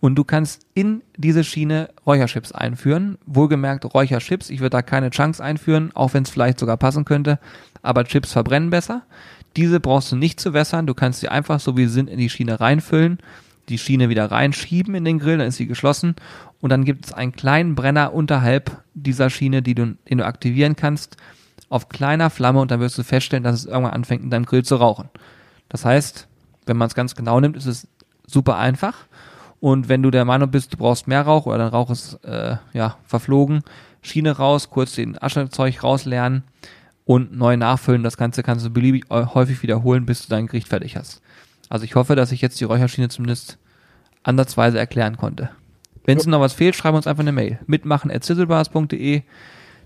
[0.02, 3.18] Und du kannst in diese Schiene Räucherchips einführen.
[3.26, 4.50] Wohlgemerkt Räucherchips.
[4.50, 7.38] Ich würde da keine Chunks einführen, auch wenn es vielleicht sogar passen könnte.
[7.82, 9.04] Aber Chips verbrennen besser.
[9.60, 10.88] Diese brauchst du nicht zu wässern.
[10.88, 13.20] Du kannst sie einfach so wie sie sind in die Schiene reinfüllen,
[13.68, 16.16] die Schiene wieder reinschieben in den Grill, dann ist sie geschlossen.
[16.62, 20.78] Und dann gibt es einen kleinen Brenner unterhalb dieser Schiene, die du, den du aktivieren
[20.78, 21.18] kannst,
[21.68, 24.64] auf kleiner Flamme und dann wirst du feststellen, dass es irgendwann anfängt, in deinem Grill
[24.64, 25.10] zu rauchen.
[25.68, 26.30] Das heißt,
[26.66, 27.86] wenn man es ganz genau nimmt, ist es
[28.26, 28.96] super einfach.
[29.60, 32.56] Und wenn du der Meinung bist, du brauchst mehr Rauch oder dein Rauch ist äh,
[32.72, 33.64] ja verflogen,
[34.02, 36.44] Schiene raus, kurz den Aschezeug rausleeren
[37.10, 38.04] und neu nachfüllen.
[38.04, 41.24] Das Ganze kannst du beliebig äh, häufig wiederholen, bis du dein Gericht fertig hast.
[41.68, 43.58] Also ich hoffe, dass ich jetzt die Räucherschiene zumindest
[44.22, 45.50] ansatzweise erklären konnte.
[46.06, 47.58] Wenn es noch was fehlt, schreib uns einfach eine Mail.
[47.66, 49.24] Mitmachen at sizzlebars.de,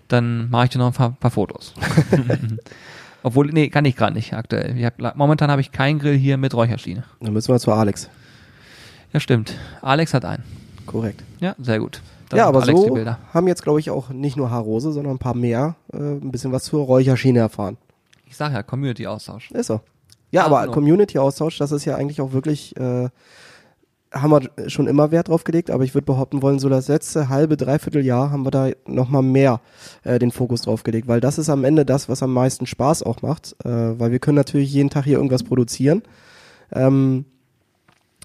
[0.09, 1.73] dann mache ich dir noch ein paar, paar Fotos.
[3.23, 4.75] Obwohl, nee, kann ich gerade nicht aktuell.
[4.83, 7.05] Hab, momentan habe ich keinen Grill hier mit Räucherschiene.
[7.21, 8.09] Dann müssen wir zu Alex.
[9.13, 9.57] Ja, stimmt.
[9.81, 10.43] Alex hat einen.
[10.85, 11.23] Korrekt.
[11.39, 12.01] Ja, sehr gut.
[12.35, 12.97] Ja, aber Alex so
[13.33, 16.51] haben jetzt, glaube ich, auch nicht nur Harose, sondern ein paar mehr äh, ein bisschen
[16.51, 17.77] was zur Räucherschiene erfahren.
[18.27, 19.51] Ich sag ja, Community-Austausch.
[19.51, 19.81] Ist so.
[20.31, 20.67] Ja, aber.
[20.67, 23.09] Community-Austausch, das ist ja eigentlich auch wirklich, äh,
[24.11, 27.29] haben wir schon immer Wert drauf gelegt, aber ich würde behaupten wollen, so das letzte
[27.29, 29.61] halbe, dreiviertel Jahr haben wir da nochmal mehr
[30.03, 33.03] äh, den Fokus drauf gelegt, weil das ist am Ende das, was am meisten Spaß
[33.03, 36.03] auch macht, äh, weil wir können natürlich jeden Tag hier irgendwas produzieren,
[36.71, 37.25] ähm,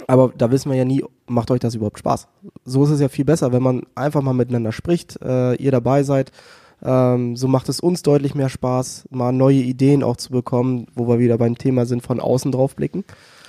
[0.06, 2.28] aber da wissen wir ja nie, macht euch das überhaupt Spaß?
[2.64, 6.02] So ist es ja viel besser, wenn man einfach mal miteinander spricht, äh, ihr dabei
[6.02, 6.32] seid,
[6.80, 11.08] Ähm, so macht es uns deutlich mehr Spaß, mal neue Ideen auch zu bekommen, wo
[11.08, 13.02] wir wieder beim Thema sind, von außen drauf blicken.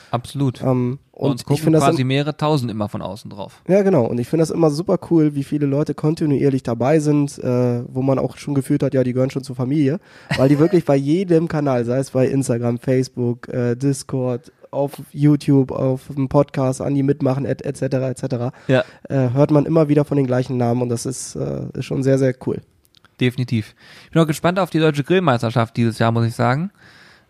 [0.09, 0.63] Absolut.
[0.63, 3.61] Ähm, und und ich finde das quasi mehrere tausend immer von außen drauf.
[3.67, 4.05] Ja, genau.
[4.05, 8.01] Und ich finde das immer super cool, wie viele Leute kontinuierlich dabei sind, äh, wo
[8.01, 9.99] man auch schon gefühlt hat, ja, die gehören schon zur Familie,
[10.35, 15.71] weil die wirklich bei jedem Kanal, sei es bei Instagram, Facebook, äh, Discord, auf YouTube,
[15.71, 18.25] auf dem Podcast, an die mitmachen, et, etc., etc.,
[18.67, 18.83] Ja.
[19.09, 22.03] äh, hört man immer wieder von den gleichen Namen und das ist, äh, ist schon
[22.03, 22.61] sehr, sehr cool.
[23.19, 23.75] Definitiv.
[24.05, 26.71] Ich bin auch gespannt auf die deutsche Grillmeisterschaft dieses Jahr, muss ich sagen.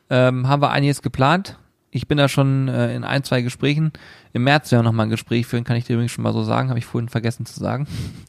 [0.09, 1.57] Ähm, haben wir einiges geplant.
[1.91, 3.91] Ich bin da schon äh, in ein, zwei Gesprächen.
[4.33, 6.43] Im März ja noch mal ein Gespräch führen, kann ich dir übrigens schon mal so
[6.43, 6.69] sagen.
[6.69, 7.87] Habe ich vorhin vergessen zu sagen.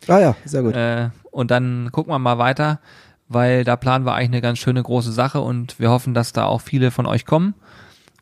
[0.09, 0.75] Ah ja, sehr gut.
[0.75, 2.81] Äh, und dann gucken wir mal weiter,
[3.29, 6.47] weil da planen wir eigentlich eine ganz schöne große Sache und wir hoffen, dass da
[6.47, 7.55] auch viele von euch kommen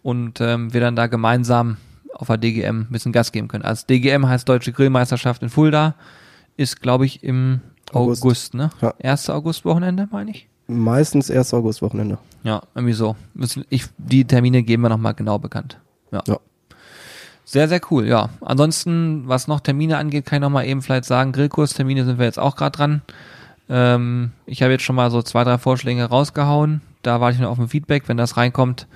[0.08, 1.76] und ähm, wir dann da gemeinsam
[2.14, 3.62] auf der DGM ein bisschen Gas geben können.
[3.62, 5.96] Also DGM heißt Deutsche Grillmeisterschaft in Fulda,
[6.56, 7.60] ist glaube ich im
[7.92, 8.54] August, August.
[8.54, 8.70] ne?
[8.80, 8.94] Ja.
[9.02, 9.28] 1.
[9.28, 10.48] August-Wochenende, meine ich.
[10.66, 11.52] Meistens 1.
[11.52, 12.16] August-Wochenende.
[12.42, 13.16] Ja, irgendwie so.
[13.68, 15.78] Ich, die Termine geben wir nochmal genau bekannt.
[16.10, 16.22] Ja.
[16.26, 16.38] Ja.
[17.44, 18.30] Sehr, sehr cool, ja.
[18.40, 22.38] Ansonsten, was noch Termine angeht, kann ich nochmal eben vielleicht sagen, Grillkurstermine sind wir jetzt
[22.38, 23.02] auch gerade dran.
[23.68, 26.80] Ähm, ich habe jetzt schon mal so zwei, drei Vorschläge rausgehauen.
[27.02, 28.08] Da warte ich noch auf ein Feedback.
[28.08, 28.86] Wenn das reinkommt,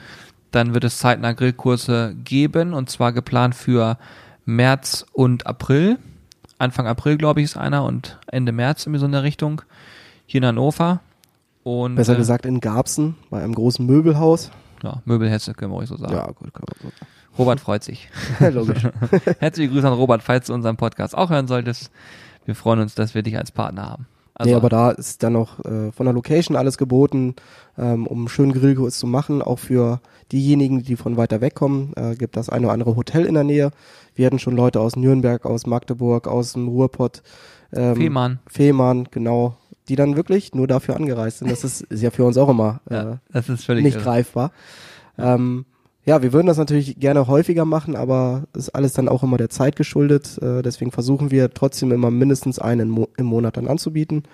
[0.53, 3.98] dann wird es zeitnah Grillkurse geben und zwar geplant für
[4.44, 5.98] März und April.
[6.59, 9.62] Anfang April, glaube ich, ist einer und Ende März irgendwie so in der Richtung.
[10.26, 11.00] Hier in Hannover.
[11.64, 14.50] Und, Besser äh, gesagt in Garbsen, bei einem großen Möbelhaus.
[14.82, 16.12] ja, Möbelhetze, können wir euch so sagen.
[16.12, 16.92] Ja, gut, kann man
[17.38, 18.09] Robert freut sich.
[18.38, 18.48] so.
[18.48, 18.86] Logisch.
[19.38, 21.90] Herzliche Grüße an Robert, falls du unseren Podcast auch hören solltest.
[22.44, 24.07] Wir freuen uns, dass wir dich als Partner haben.
[24.34, 27.36] Also, nee, aber da ist dann noch äh, von der Location alles geboten,
[27.78, 29.42] ähm, um einen schönen Grillkurs zu machen.
[29.42, 30.00] Auch für
[30.33, 33.45] diejenigen, die von weiter weg kommen, äh, gibt das eine oder andere Hotel in der
[33.45, 33.70] Nähe.
[34.14, 37.22] Wir hatten schon Leute aus Nürnberg, aus Magdeburg, aus dem Ruhrpott.
[37.72, 38.39] Ähm, Fehmarn.
[38.47, 39.57] Fehmarn, genau.
[39.89, 41.51] Die dann wirklich nur dafür angereist sind.
[41.51, 44.05] Das ist, ist ja für uns auch immer äh, Ja, das ist völlig nicht irre.
[44.05, 44.53] greifbar.
[45.18, 45.66] Ähm,
[46.05, 49.51] ja, wir würden das natürlich gerne häufiger machen, aber ist alles dann auch immer der
[49.51, 50.39] Zeit geschuldet.
[50.43, 54.24] Äh, deswegen versuchen wir trotzdem immer mindestens einen Mo im Monat dann anzubieten.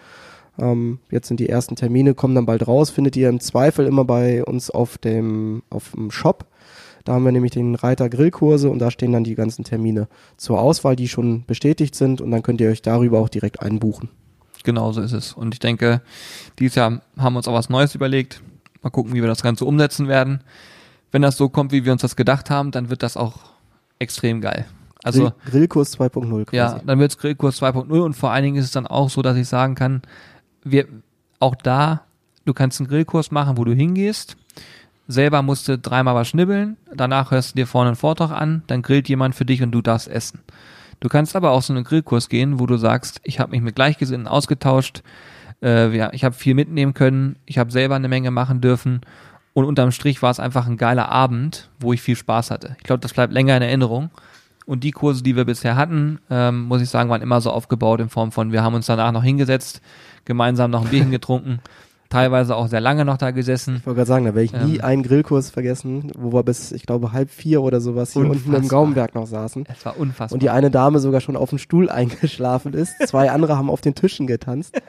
[0.58, 2.90] Ähm, jetzt sind die ersten Termine, kommen dann bald raus.
[2.90, 6.46] Findet ihr im Zweifel immer bei uns auf dem, auf dem Shop.
[7.04, 10.60] Da haben wir nämlich den Reiter Grillkurse und da stehen dann die ganzen Termine zur
[10.60, 14.10] Auswahl, die schon bestätigt sind und dann könnt ihr euch darüber auch direkt einbuchen.
[14.64, 15.32] Genau so ist es.
[15.32, 16.02] Und ich denke,
[16.58, 18.42] dieses Jahr haben wir uns auch was Neues überlegt.
[18.82, 20.40] Mal gucken, wie wir das Ganze umsetzen werden.
[21.10, 23.38] Wenn das so kommt, wie wir uns das gedacht haben, dann wird das auch
[23.98, 24.66] extrem geil.
[25.04, 26.56] Also Grill, Grillkurs 2.0 quasi.
[26.56, 29.36] Ja, dann wird's Grillkurs 2.0 und vor allen Dingen ist es dann auch so, dass
[29.36, 30.02] ich sagen kann,
[30.64, 30.86] wir
[31.40, 32.02] auch da,
[32.44, 34.36] du kannst einen Grillkurs machen, wo du hingehst,
[35.06, 38.82] selber musst du dreimal was schnibbeln, danach hörst du dir vorne einen Vortrag an, dann
[38.82, 40.40] grillt jemand für dich und du darfst essen.
[41.00, 43.76] Du kannst aber auch so einen Grillkurs gehen, wo du sagst, ich habe mich mit
[43.76, 45.02] Gleichgesinnten ausgetauscht,
[45.62, 49.00] äh, ja, ich habe viel mitnehmen können, ich habe selber eine Menge machen dürfen.
[49.54, 52.76] Und unterm Strich war es einfach ein geiler Abend, wo ich viel Spaß hatte.
[52.78, 54.10] Ich glaube, das bleibt länger in Erinnerung.
[54.66, 58.00] Und die Kurse, die wir bisher hatten, ähm, muss ich sagen, waren immer so aufgebaut
[58.00, 59.80] in Form von, wir haben uns danach noch hingesetzt,
[60.24, 61.60] gemeinsam noch ein Bierchen getrunken,
[62.10, 63.76] teilweise auch sehr lange noch da gesessen.
[63.80, 64.84] Ich wollte gerade sagen, da werde ich nie Ähm.
[64.84, 68.54] einen Grillkurs vergessen, wo wir bis, ich glaube, halb vier oder sowas hier unten im
[68.54, 68.68] Unfassbar.
[68.68, 69.66] Gaumenberg noch saßen.
[69.68, 70.34] Es war unfassbar.
[70.34, 72.94] Und die eine Dame sogar schon auf dem Stuhl eingeschlafen ist.
[73.06, 74.80] Zwei andere haben auf den Tischen getanzt.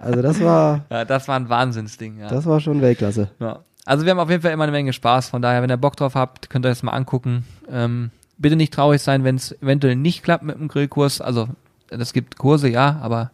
[0.00, 2.28] Also das war, ja, das war ein Wahnsinnsding, ja.
[2.28, 3.30] das war schon Weltklasse.
[3.40, 3.60] ja.
[3.88, 5.94] Also wir haben auf jeden Fall immer eine Menge Spaß, von daher, wenn ihr Bock
[5.96, 7.44] drauf habt, könnt ihr das mal angucken.
[7.70, 11.20] Ähm, bitte nicht traurig sein, wenn es eventuell nicht klappt mit dem Grillkurs.
[11.20, 11.46] Also
[11.88, 13.30] es gibt Kurse, ja, aber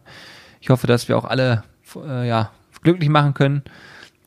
[0.63, 1.63] ich hoffe, dass wir auch alle
[2.07, 2.49] äh, ja,
[2.83, 3.63] glücklich machen können,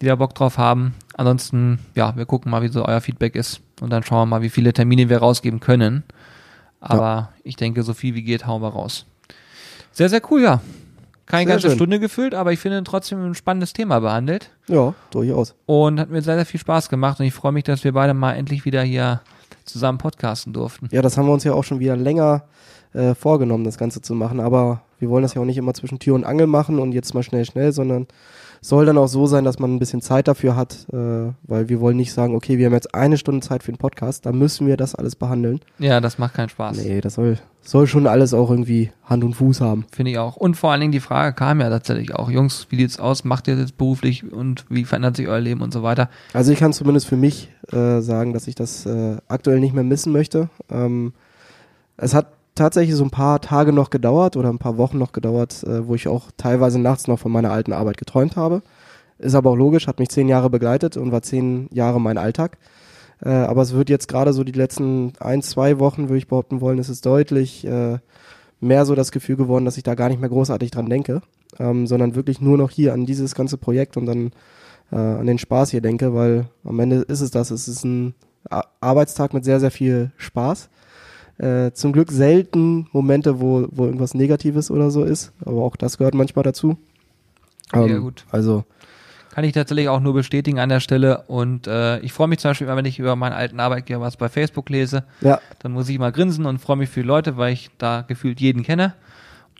[0.02, 0.94] die da Bock drauf haben.
[1.14, 4.42] Ansonsten, ja, wir gucken mal, wie so euer Feedback ist und dann schauen wir mal,
[4.42, 6.04] wie viele Termine wir rausgeben können.
[6.78, 9.06] Aber ich denke, so viel wie geht, hauen wir raus.
[9.92, 10.60] Sehr, sehr cool, ja.
[11.24, 11.76] Keine Sehr ganze schön.
[11.76, 14.50] Stunde gefüllt, aber ich finde trotzdem ein spannendes Thema behandelt.
[14.68, 15.54] Ja, durchaus.
[15.64, 18.12] Und hat mir sehr, sehr viel Spaß gemacht und ich freue mich, dass wir beide
[18.12, 19.22] mal endlich wieder hier
[19.64, 20.90] zusammen podcasten durften.
[20.92, 22.44] Ja, das haben wir uns ja auch schon wieder länger
[22.92, 24.38] äh, vorgenommen, das Ganze zu machen.
[24.38, 27.14] Aber wir wollen das ja auch nicht immer zwischen Tür und Angel machen und jetzt
[27.14, 28.06] mal schnell, schnell, sondern
[28.60, 31.80] soll dann auch so sein, dass man ein bisschen Zeit dafür hat, äh, weil wir
[31.80, 34.66] wollen nicht sagen, okay, wir haben jetzt eine Stunde Zeit für den Podcast, da müssen
[34.66, 35.60] wir das alles behandeln.
[35.78, 36.78] Ja, das macht keinen Spaß.
[36.78, 39.86] Nee, das soll, soll schon alles auch irgendwie Hand und Fuß haben.
[39.92, 40.36] Finde ich auch.
[40.36, 43.24] Und vor allen Dingen die Frage kam ja tatsächlich auch, Jungs, wie sieht's aus?
[43.24, 46.08] Macht ihr das jetzt beruflich und wie verändert sich euer Leben und so weiter?
[46.32, 49.84] Also ich kann zumindest für mich äh, sagen, dass ich das äh, aktuell nicht mehr
[49.84, 50.48] missen möchte.
[50.70, 51.12] Ähm,
[51.96, 55.62] es hat tatsächlich so ein paar Tage noch gedauert oder ein paar Wochen noch gedauert,
[55.62, 58.62] äh, wo ich auch teilweise nachts noch von meiner alten Arbeit geträumt habe.
[59.18, 62.58] Ist aber auch logisch, hat mich zehn Jahre begleitet und war zehn Jahre mein Alltag.
[63.22, 66.60] Äh, aber es wird jetzt gerade so die letzten ein, zwei Wochen, würde ich behaupten
[66.60, 67.98] wollen, ist es deutlich äh,
[68.60, 71.22] mehr so das Gefühl geworden, dass ich da gar nicht mehr großartig dran denke.
[71.58, 74.32] ähm, sondern wirklich nur noch hier an dieses ganze Projekt und dann
[74.92, 77.50] äh, an den Spaß hier denke, weil am Ende ist es das.
[77.50, 78.14] Es ist ein
[78.80, 80.68] Arbeitstag mit sehr, sehr viel Spaß.
[81.38, 85.98] Äh, zum Glück selten Momente, wo, wo irgendwas Negatives oder so ist, aber auch das
[85.98, 86.78] gehört manchmal dazu.
[87.74, 88.24] Ähm, ja, gut.
[88.30, 88.64] Also
[89.36, 91.24] kann ich tatsächlich auch nur bestätigen an der Stelle.
[91.26, 94.16] Und äh, ich freue mich zum Beispiel immer, wenn ich über meinen alten Arbeitgeber was
[94.16, 95.04] bei Facebook lese.
[95.20, 95.42] Ja.
[95.58, 98.40] Dann muss ich mal grinsen und freue mich für die Leute, weil ich da gefühlt
[98.40, 98.94] jeden kenne.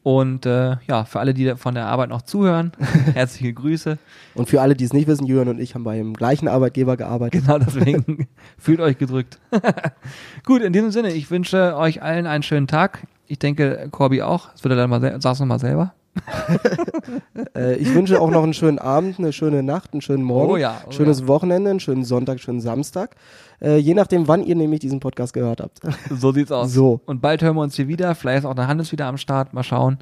[0.06, 2.70] Und äh, ja, für alle, die von der Arbeit noch zuhören,
[3.14, 3.98] herzliche Grüße.
[4.36, 6.96] Und für alle, die es nicht wissen, Julian und ich haben bei dem gleichen Arbeitgeber
[6.96, 7.42] gearbeitet.
[7.44, 9.40] Genau, deswegen fühlt euch gedrückt.
[10.44, 13.04] Gut, in diesem Sinne, ich wünsche euch allen einen schönen Tag.
[13.26, 14.52] Ich denke, Corby auch.
[14.52, 15.92] Das wird er dann mal, sag's noch mal selber.
[17.56, 20.56] äh, ich wünsche auch noch einen schönen Abend, eine schöne Nacht, einen schönen Morgen, oh
[20.56, 21.26] ja, oh schönes ja.
[21.28, 23.16] Wochenende, einen schönen Sonntag, schönen Samstag.
[23.60, 25.80] Äh, je nachdem, wann ihr nämlich diesen Podcast gehört habt.
[26.10, 26.72] So sieht's aus.
[26.72, 27.00] So.
[27.06, 28.14] Und bald hören wir uns hier wieder.
[28.14, 29.54] Vielleicht ist auch der Hannes wieder am Start.
[29.54, 29.98] Mal schauen.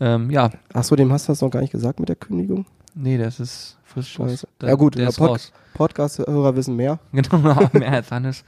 [0.00, 0.50] Ähm, ja.
[0.72, 2.66] Achso, dem hast du das noch gar nicht gesagt mit der Kündigung?
[2.94, 4.12] Nee, das ist frisch.
[4.12, 4.46] Scheiße.
[4.62, 5.52] Ja gut, der ist Pod.
[5.74, 6.98] Podcast-Hörer wissen mehr.
[7.12, 8.44] Genau, mehr als Hannes.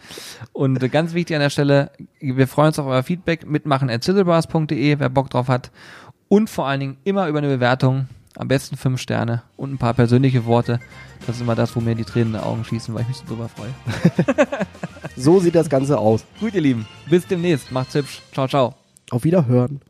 [0.52, 1.90] Und äh, ganz wichtig an der Stelle,
[2.20, 3.46] wir freuen uns auf euer Feedback.
[3.46, 5.70] Mitmachen at wer Bock drauf hat.
[6.30, 8.06] Und vor allen Dingen immer über eine Bewertung.
[8.36, 10.78] Am besten fünf Sterne und ein paar persönliche Worte.
[11.26, 13.16] Das ist immer das, wo mir die Tränen in die Augen schießen, weil ich mich
[13.16, 13.74] so drüber freue.
[15.16, 16.24] so sieht das Ganze aus.
[16.38, 16.86] Gut, ihr Lieben.
[17.10, 17.72] Bis demnächst.
[17.72, 18.22] Macht's hübsch.
[18.32, 18.74] Ciao, ciao.
[19.10, 19.80] Auf Wiederhören.